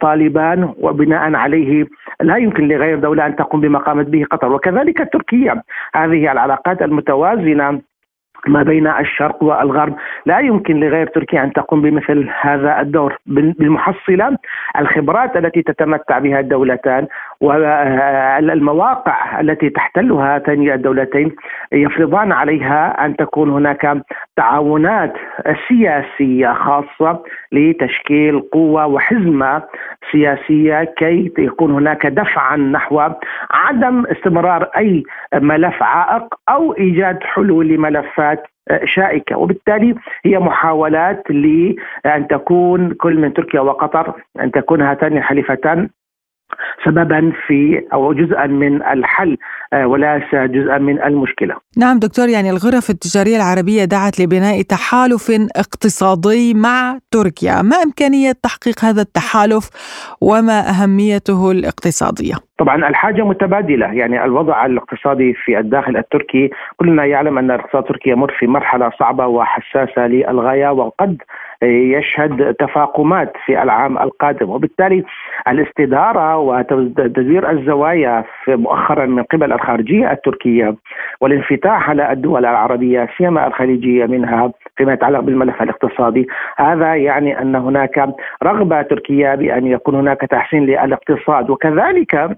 طالبان 0.01 0.73
وبناء 0.79 1.35
عليه 1.35 1.85
لا 2.21 2.37
يمكن 2.37 2.67
لغير 2.67 2.99
دولة 2.99 3.25
أن 3.25 3.35
تقوم 3.35 3.61
بما 3.61 3.79
قامت 3.79 4.05
به 4.05 4.25
قطر. 4.31 4.51
وكذلك 4.51 5.09
تركيا 5.13 5.61
هذه 5.95 6.31
العلاقات 6.31 6.81
المتوازنة 6.81 7.81
ما 8.47 8.63
بين 8.63 8.87
الشرق 8.87 9.43
والغرب. 9.43 9.95
لا 10.25 10.39
يمكن 10.39 10.79
لغير 10.79 11.07
تركيا 11.07 11.43
أن 11.43 11.53
تقوم 11.53 11.81
بمثل 11.81 12.29
هذا 12.41 12.81
الدور. 12.81 13.17
بالمحصلة 13.25 14.37
الخبرات 14.79 15.37
التي 15.37 15.61
تتمتع 15.61 16.19
بها 16.19 16.39
الدولتان 16.39 17.07
والمواقع 17.41 19.39
التي 19.39 19.69
تحتلها 19.69 20.35
هاتين 20.35 20.71
الدولتين 20.71 21.35
يفرضان 21.71 22.31
عليها 22.31 23.05
أن 23.05 23.15
تكون 23.15 23.49
هناك 23.49 24.01
تعاونات 24.35 25.13
سياسية 25.67 26.53
خاصة 26.53 27.23
لتشكيل 27.51 28.39
قوة 28.39 28.85
وحزمة 28.85 29.63
سياسية 30.11 30.83
كي 30.83 31.31
يكون 31.37 31.71
هناك 31.71 32.07
دفعا 32.07 32.57
نحو 32.57 33.01
عدم 33.51 34.05
استمرار 34.05 34.63
أي 34.77 35.03
ملف 35.35 35.83
عائق 35.83 36.33
أو 36.49 36.73
إيجاد 36.73 37.23
حلول 37.23 37.67
لملفات 37.67 38.43
شائكة. 38.85 39.37
وبالتالي 39.37 39.95
هي 40.25 40.39
محاولات 40.39 41.23
لأن 41.31 42.27
تكون 42.29 42.93
كل 42.93 43.17
من 43.19 43.33
تركيا 43.33 43.59
وقطر 43.59 44.13
أن 44.39 44.51
تكون 44.51 44.81
هاتان 44.81 45.17
الحليفتان 45.17 45.89
سببا 46.85 47.31
في 47.47 47.81
أو 47.93 48.13
جزءا 48.13 48.47
من 48.47 48.83
الحل 48.83 49.37
آه، 49.73 49.87
وليس 49.87 50.35
جزءا 50.35 50.77
من 50.77 51.01
المشكلة. 51.01 51.55
نعم 51.77 51.99
دكتور 51.99 52.29
يعني 52.29 52.49
الغرف 52.49 52.89
التجارية 52.89 53.35
العربية 53.35 53.85
دعت 53.85 54.19
لبناء 54.19 54.61
تحالف 54.61 55.31
اقتصادي 55.55 56.53
مع 56.53 56.97
تركيا، 57.11 57.61
ما 57.61 57.75
إمكانية 57.85 58.31
تحقيق 58.43 58.85
هذا 58.85 59.01
التحالف 59.01 59.69
وما 60.21 60.59
أهميته 60.69 61.51
الاقتصادية؟ 61.51 62.35
طبعا 62.59 62.87
الحاجة 62.87 63.23
متبادلة 63.23 63.93
يعني 63.93 64.23
الوضع 64.23 64.65
الاقتصادي 64.65 65.33
في 65.33 65.59
الداخل 65.59 65.97
التركي 65.97 66.49
كلنا 66.77 67.05
يعلم 67.05 67.37
أن 67.37 67.51
الاقتصاد 67.51 67.83
التركي 67.83 68.09
يمر 68.09 68.33
في 68.39 68.47
مرحلة 68.47 68.91
صعبة 68.99 69.27
وحساسة 69.27 70.07
للغاية 70.07 70.71
وقد 70.71 71.17
يشهد 71.63 72.53
تفاقمات 72.53 73.33
في 73.45 73.63
العام 73.63 73.97
القادم. 73.97 74.49
وبالتالي 74.49 75.03
الاستدارة 75.47 76.37
وتدبير 76.37 77.51
الزوايا 77.51 78.23
مؤخرا 78.47 79.05
من 79.05 79.23
قبل 79.23 79.53
الخارجية 79.53 80.11
التركية 80.11 80.75
والانفتاح 81.21 81.89
على 81.89 82.11
الدول 82.11 82.45
العربية 82.45 83.09
سيما 83.17 83.47
الخليجية 83.47 84.05
منها 84.05 84.51
فيما 84.75 84.93
يتعلق 84.93 85.19
بالملف 85.19 85.61
الاقتصادي. 85.61 86.27
هذا 86.57 86.95
يعني 86.95 87.41
أن 87.41 87.55
هناك 87.55 88.09
رغبة 88.43 88.81
تركية 88.81 89.35
بأن 89.35 89.67
يكون 89.67 89.95
هناك 89.95 90.21
تحسين 90.21 90.65
للاقتصاد. 90.65 91.49
وكذلك 91.49 92.37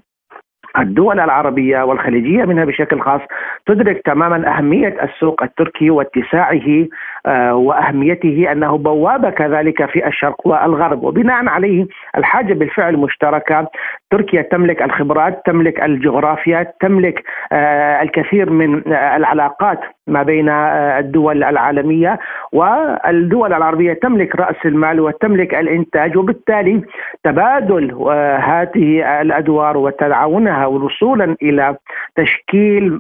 الدول 0.78 1.20
العربية 1.20 1.84
والخليجية 1.84 2.46
منها 2.46 2.66
بشكل 2.66 3.00
خاص 3.02 3.22
تدرك 3.66 4.02
تماما 4.06 4.58
أهمية 4.58 5.04
السوق 5.04 5.44
التركي 5.44 5.90
واتساعه 5.90 6.86
آه، 7.26 7.56
وأهميته 7.56 8.52
أنه 8.52 8.78
بوابة 8.78 9.30
كذلك 9.30 9.86
في 9.86 10.08
الشرق 10.08 10.48
والغرب. 10.48 11.04
وبناء 11.04 11.48
عليه 11.48 11.86
الحاجة 12.18 12.54
بالفعل 12.54 12.98
مشتركة. 12.98 13.68
تركيا 14.12 14.42
تملك 14.42 14.82
الخبرات 14.82 15.42
تملك 15.46 15.84
الجغرافيا 15.84 16.74
تملك 16.82 17.24
آه، 17.52 18.02
الكثير 18.02 18.50
من 18.50 18.94
آه، 18.94 19.18
العلاقات 19.18 19.80
ما 20.08 20.24
بين 20.24 20.50
الدول 20.50 21.44
العالمية. 21.44 22.20
والدول 22.52 23.54
العربية 23.54 23.94
تملك 23.94 24.36
رأس 24.36 24.56
المال 24.66 25.00
وتملك 25.00 25.56
الإنتاج. 25.56 26.18
وبالتالي 26.18 26.82
تبادل 27.24 27.94
هذه 28.42 29.22
الأدوار 29.22 29.78
وتعاونها 29.78 30.66
وصولا 30.66 31.36
إلى 31.42 31.76
تشكيل 32.16 33.00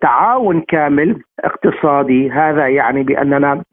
تعاون 0.00 0.60
كامل 0.60 1.16
اقتصادي. 1.44 2.30
هذا 2.50 2.68
يعني 2.68 3.02
بأننا 3.02 3.64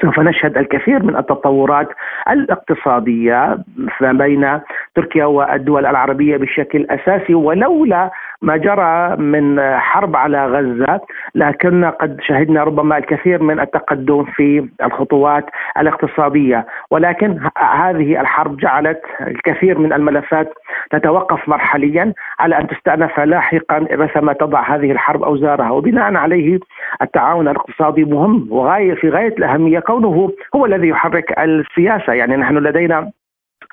سوف 0.00 0.20
نشهد 0.20 0.58
الكثير 0.58 1.02
من 1.02 1.16
التطورات 1.16 1.88
الاقتصادية 2.30 3.58
ما 4.00 4.12
بين 4.12 4.60
تركيا 4.94 5.24
والدول 5.24 5.86
العربية 5.86 6.36
بشكل 6.36 6.86
أساسي 6.90 7.34
ولولا 7.34 8.10
ما 8.42 8.56
جرى 8.56 9.16
من 9.16 9.60
حرب 9.78 10.16
على 10.16 10.46
غزة 10.46 11.00
لكن 11.34 11.84
قد 11.84 12.20
شهدنا 12.20 12.64
ربما 12.64 12.98
الكثير 12.98 13.42
من 13.42 13.60
التقدم 13.60 14.24
في 14.24 14.68
الخطوات 14.84 15.44
الاقتصادية. 15.78 16.66
ولكن 16.90 17.38
هذه 17.56 18.20
الحرب 18.20 18.56
جعلت 18.56 19.00
الكثير 19.20 19.78
من 19.78 19.92
الملفات 19.92 20.52
تتوقف 20.90 21.48
مرحليا 21.48 22.12
على 22.40 22.58
أن 22.58 22.66
تستأنف 22.66 23.20
لاحقا 23.20 23.86
رثما 23.92 24.32
تضع 24.32 24.62
هذه 24.74 24.92
الحرب 24.92 25.22
أوزارها. 25.22 25.70
وبناء 25.70 26.14
عليه 26.14 26.58
التعاون 27.02 27.48
الاقتصادي 27.48 28.04
مهم 28.04 28.46
وغايه 28.50 28.94
في 28.94 29.08
غاية 29.10 29.34
الأهمية 29.38 29.81
كونه 29.82 30.30
هو 30.54 30.66
الذي 30.66 30.88
يحرك 30.88 31.38
السياسة. 31.38 32.12
يعني 32.12 32.36
نحن 32.36 32.58
لدينا 32.58 33.12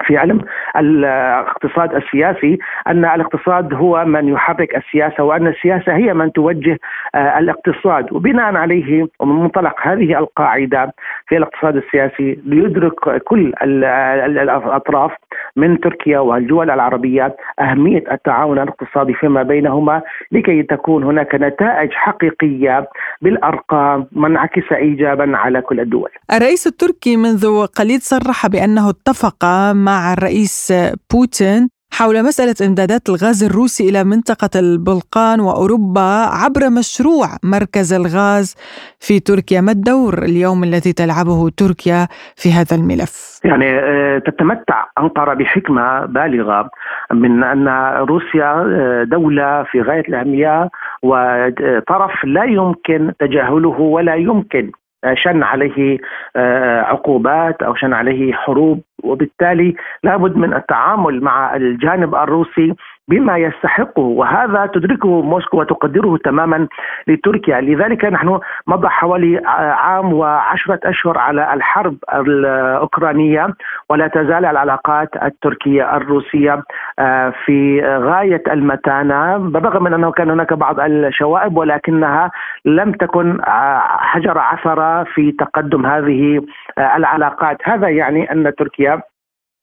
في 0.08 0.18
علم 0.18 0.42
الاقتصاد 0.78 1.96
السياسي 1.96 2.58
أن 2.88 3.06
الاقتصاد 3.06 3.74
هو 3.74 4.06
من 4.06 4.28
يحرك 4.28 4.76
السياسة 4.76 5.24
وأن 5.24 5.48
السياسة 5.48 5.96
هي 5.96 6.14
من 6.14 6.32
توجه 6.32 6.78
آه، 7.16 7.40
الاقتصاد 7.40 8.14
وبناء 8.14 8.56
عليه 8.56 9.08
ومن 9.20 9.36
منطلق 9.36 9.76
هذه 9.82 10.20
القاعدة 10.20 10.94
في 11.28 11.38
الاقتصاد 11.38 11.76
السياسي 11.76 12.40
ليدرك 12.46 13.24
كل 13.24 13.54
الأطراف 13.64 15.12
من 15.56 15.80
تركيا 15.80 16.20
والدول 16.20 16.70
العربية 16.72 17.36
أهمية 17.60 18.04
التعاون 18.12 18.60
الاقتصادي 18.60 19.14
فيما 19.14 19.44
بينهما 19.44 20.02
لكي 20.32 20.64
تكون 20.64 21.04
هناك 21.04 21.36
نتائج 21.36 21.92
حقيقية 21.92 22.90
بالأرقام 23.22 24.08
منعكسه 24.12 24.76
ايجابا 24.76 25.38
على 25.38 25.62
كل 25.62 25.80
الدول. 25.80 26.10
الرئيس 26.34 26.68
التركي 26.68 27.18
منذ 27.18 27.66
قليل 27.66 28.02
صرح 28.02 28.48
بأنه 28.48 28.90
اتفق 28.90 29.46
مع 29.74 29.89
الرئيس 30.14 30.74
بوتين 31.12 31.70
حول 31.94 32.24
مسألة 32.24 32.68
إمدادات 32.68 33.10
الغاز 33.10 33.44
الروسي 33.44 33.90
إلى 33.90 34.04
منطقة 34.04 34.50
البلقان 34.60 35.40
وأوروبا 35.40 36.10
عبر 36.42 36.70
مشروع 36.80 37.28
مركز 37.44 37.94
الغاز 37.94 38.56
في 39.00 39.20
تركيا 39.20 39.62
ما 39.62 39.72
الدور 39.72 40.14
اليوم 40.18 40.64
الذي 40.64 40.94
تلعبه 40.94 41.50
تركيا 41.50 42.08
في 42.36 42.52
هذا 42.52 42.76
الملف؟ 42.76 43.40
يعني 43.44 43.80
آه، 43.80 44.18
تتمتع 44.18 44.86
أنقرة 45.00 45.34
بحكمة 45.34 46.06
بالغة 46.06 46.70
من 47.14 47.44
أن 47.44 47.68
روسيا 47.98 48.52
آه، 48.52 49.04
دولة 49.04 49.64
في 49.64 49.82
غاية 49.82 50.08
الأهمية 50.10 50.70
وطرف 51.04 52.26
لا 52.26 52.44
يمكن 52.44 53.14
تجاهله 53.20 53.80
ولا 53.80 54.16
يمكن 54.16 54.72
شن 55.14 55.44
عليه 55.44 55.98
آه، 56.36 56.82
عقوبات 56.82 57.64
أو 57.64 57.76
شن 57.76 57.94
عليه 57.94 58.34
حروب. 58.34 58.82
وبالتالي 59.04 59.76
لابد 60.04 60.36
من 60.36 60.54
التعامل 60.54 61.22
مع 61.22 61.56
الجانب 61.56 62.16
الروسي 62.16 62.76
بما 63.10 63.38
يستحقه 63.38 64.02
وهذا 64.02 64.66
تدركه 64.66 65.22
موسكو 65.22 65.60
وتقدره 65.60 66.18
تماما 66.18 66.68
لتركيا. 67.08 67.62
لذلك 67.62 68.06
نحن 68.06 68.40
مضى 68.68 68.88
حوالي 68.88 69.42
عام 69.46 70.14
وعشرة 70.14 70.80
أشهر 70.84 71.18
على 71.18 71.54
الحرب 71.54 71.98
الأوكرانية 72.14 73.48
ولا 73.90 74.08
تزال 74.08 74.46
العلاقات 74.46 75.10
التركية 75.24 75.98
الروسية 75.98 76.64
آه، 77.00 77.34
في 77.46 77.82
غاية 77.82 78.44
المتانة. 78.52 79.38
بالرغم 79.38 79.84
من 79.84 79.94
أنه 79.94 80.12
كان 80.12 80.30
هناك 80.30 80.54
بعض 80.54 80.80
الشوائب 80.80 81.58
ولكنها 81.58 82.32
لم 82.66 82.92
تكن 82.92 83.42
آه، 83.42 83.80
حجر 84.00 84.38
عثرة 84.38 85.04
في 85.04 85.32
تقدم 85.32 85.86
هذه 85.86 86.42
آه، 86.78 86.98
العلاقات. 86.98 87.58
هذا 87.64 87.90
يعني 87.90 88.32
أن 88.32 88.52
تركيا 88.58 89.02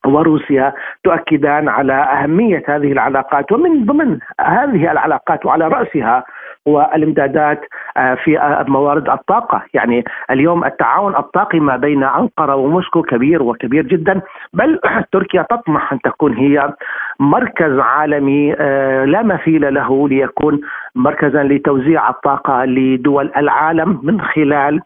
وروسيا 0.09 0.73
تؤكدان 1.05 1.69
على 1.69 1.93
أهمية 1.93 2.63
هذه 2.69 2.93
العلاقات 2.93 3.53
ومن 3.53 3.85
ضمن 3.85 4.19
هذه 4.41 4.93
العلاقات 4.93 5.47
وعلى 5.47 5.69
رأسها 5.69 6.25
والامدادات 6.67 7.61
آه، 7.97 8.15
في 8.15 8.65
موارد 8.69 9.09
الطاقة، 9.09 9.63
يعني 9.75 10.05
اليوم 10.31 10.65
التعاون 10.65 11.17
الطاقي 11.17 11.61
ما 11.61 11.77
بين 11.77 12.05
أنقرة 12.05 12.55
وموسكو 12.57 13.03
كبير 13.03 13.43
وكبير 13.43 13.87
جدا، 13.87 14.21
بل 14.53 14.81
تركيا 15.13 15.43
تطمح 15.43 15.93
أن 15.93 16.01
تكون 16.01 16.37
هي 16.37 16.73
مركز 17.21 17.79
عالمي 17.79 18.55
آه، 18.59 19.05
لا 19.05 19.23
مثيل 19.23 19.75
له 19.75 20.09
ليكون 20.09 20.61
مركزا 20.95 21.43
لتوزيع 21.43 22.09
الطاقة 22.09 22.65
لدول 22.65 23.33
العالم 23.37 24.01
من 24.03 24.21
خلال 24.21 24.81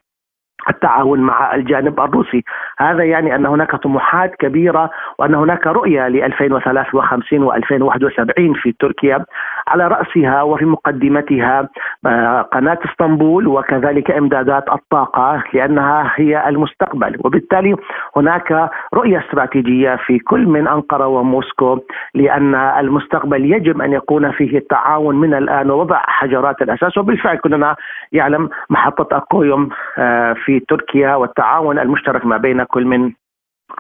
التعاون 0.69 1.21
مع 1.21 1.55
الجانب 1.55 2.01
الروسي. 2.01 2.45
هذا 2.79 3.05
يعني 3.05 3.35
أن 3.35 3.47
هناك 3.47 3.77
طموحات 3.77 4.35
كبيرة 4.35 4.91
وأن 5.19 5.35
هناك 5.35 5.67
رؤية 5.67 6.09
ل 6.09 6.23
2053 6.23 7.51
و2071 7.51 8.63
في 8.63 8.73
تركيا 8.81 9.25
على 9.69 9.89
رأسها 9.89 10.43
وفي 10.43 10.65
مقدمتها 10.65 11.69
آه، 12.07 12.43
قناة 12.43 12.79
إسطنبول 12.85 13.47
وكذلك 13.47 14.11
إمدادات 14.11 14.65
الطاقة 14.73 15.43
لأنها 15.55 16.13
هي 16.15 16.49
المستقبل. 16.49 17.17
وبالتالي 17.25 17.77
هناك 18.17 18.71
رؤية 18.95 19.19
استراتيجية 19.19 19.97
في 20.07 20.19
كل 20.19 20.47
من 20.47 20.69
أنقرة 20.69 21.07
وموسكو 21.07 21.79
لأن 22.15 22.55
المستقبل 22.55 23.53
يجب 23.53 23.81
أن 23.83 23.93
يكون 23.93 24.31
فيه 24.31 24.59
التعاون 24.59 25.17
من 25.17 25.35
الآن 25.35 25.71
ووضع 25.71 25.99
حجرات 26.07 26.63
الأساس. 26.63 26.99
وبالفعل 26.99 27.37
كلنا 27.37 27.77
يعلم 28.13 28.49
محطة 28.71 29.17
أكويوم 29.17 29.69
آه، 29.99 30.33
في 30.33 30.50
في 30.51 30.61
تركيا 30.61 31.15
والتعاون 31.15 31.79
المشترك 31.79 32.27
ما 32.27 32.37
بين 32.37 32.63
كل 32.63 32.85
من 32.85 33.13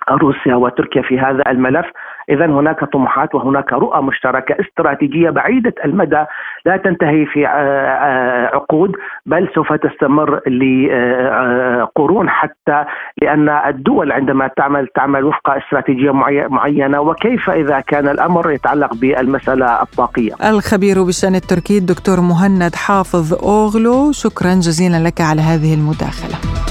روسيا 0.08 0.54
وتركيا 0.54 1.02
في 1.02 1.18
هذا 1.18 1.42
الملف 1.46 1.86
اذا 2.30 2.46
هناك 2.46 2.84
طموحات 2.84 3.34
وهناك 3.34 3.72
رؤى 3.72 4.02
مشتركة 4.02 4.56
استراتيجية 4.60 5.30
بعيدة 5.30 5.74
المدى 5.84 6.24
لا 6.66 6.76
تنتهي 6.76 7.26
في 7.26 7.46
آه، 7.46 7.50
آه، 7.50 8.46
عقود 8.54 8.92
بل 9.26 9.48
سوف 9.54 9.72
تستمر 9.72 10.40
لقرون 10.48 12.28
حتى 12.28 12.84
لأن 13.22 13.48
الدول 13.48 14.12
عندما 14.12 14.50
تعمل 14.56 14.88
تعمل 14.94 15.24
وفق 15.24 15.50
استراتيجية 15.50 16.10
معينة 16.48 17.00
وكيف 17.00 17.50
إذا 17.50 17.80
كان 17.80 18.08
الأمر 18.08 18.50
يتعلق 18.50 18.94
بالمسألة 18.94 19.82
الطاقية. 19.82 20.32
الخبير 20.44 21.02
بالشأن 21.02 21.34
التركي 21.34 21.78
الدكتور 21.78 22.20
مهند 22.20 22.74
حافظ 22.74 23.34
أوغلو 23.34 24.12
شكرا 24.12 24.54
جزيلا 24.54 25.08
لك 25.08 25.20
على 25.20 25.40
هذه 25.40 25.74
المداخلة. 25.74 26.69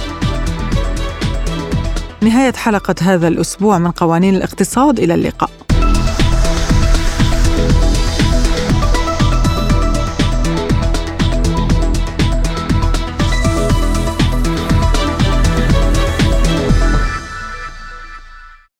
نهاية 2.21 2.53
حلقة 2.53 2.95
هذا 3.01 3.27
الأسبوع 3.27 3.77
من 3.77 3.91
قوانين 3.91 4.36
الاقتصاد 4.36 4.99
إلى 4.99 5.13
اللقاء. 5.13 5.49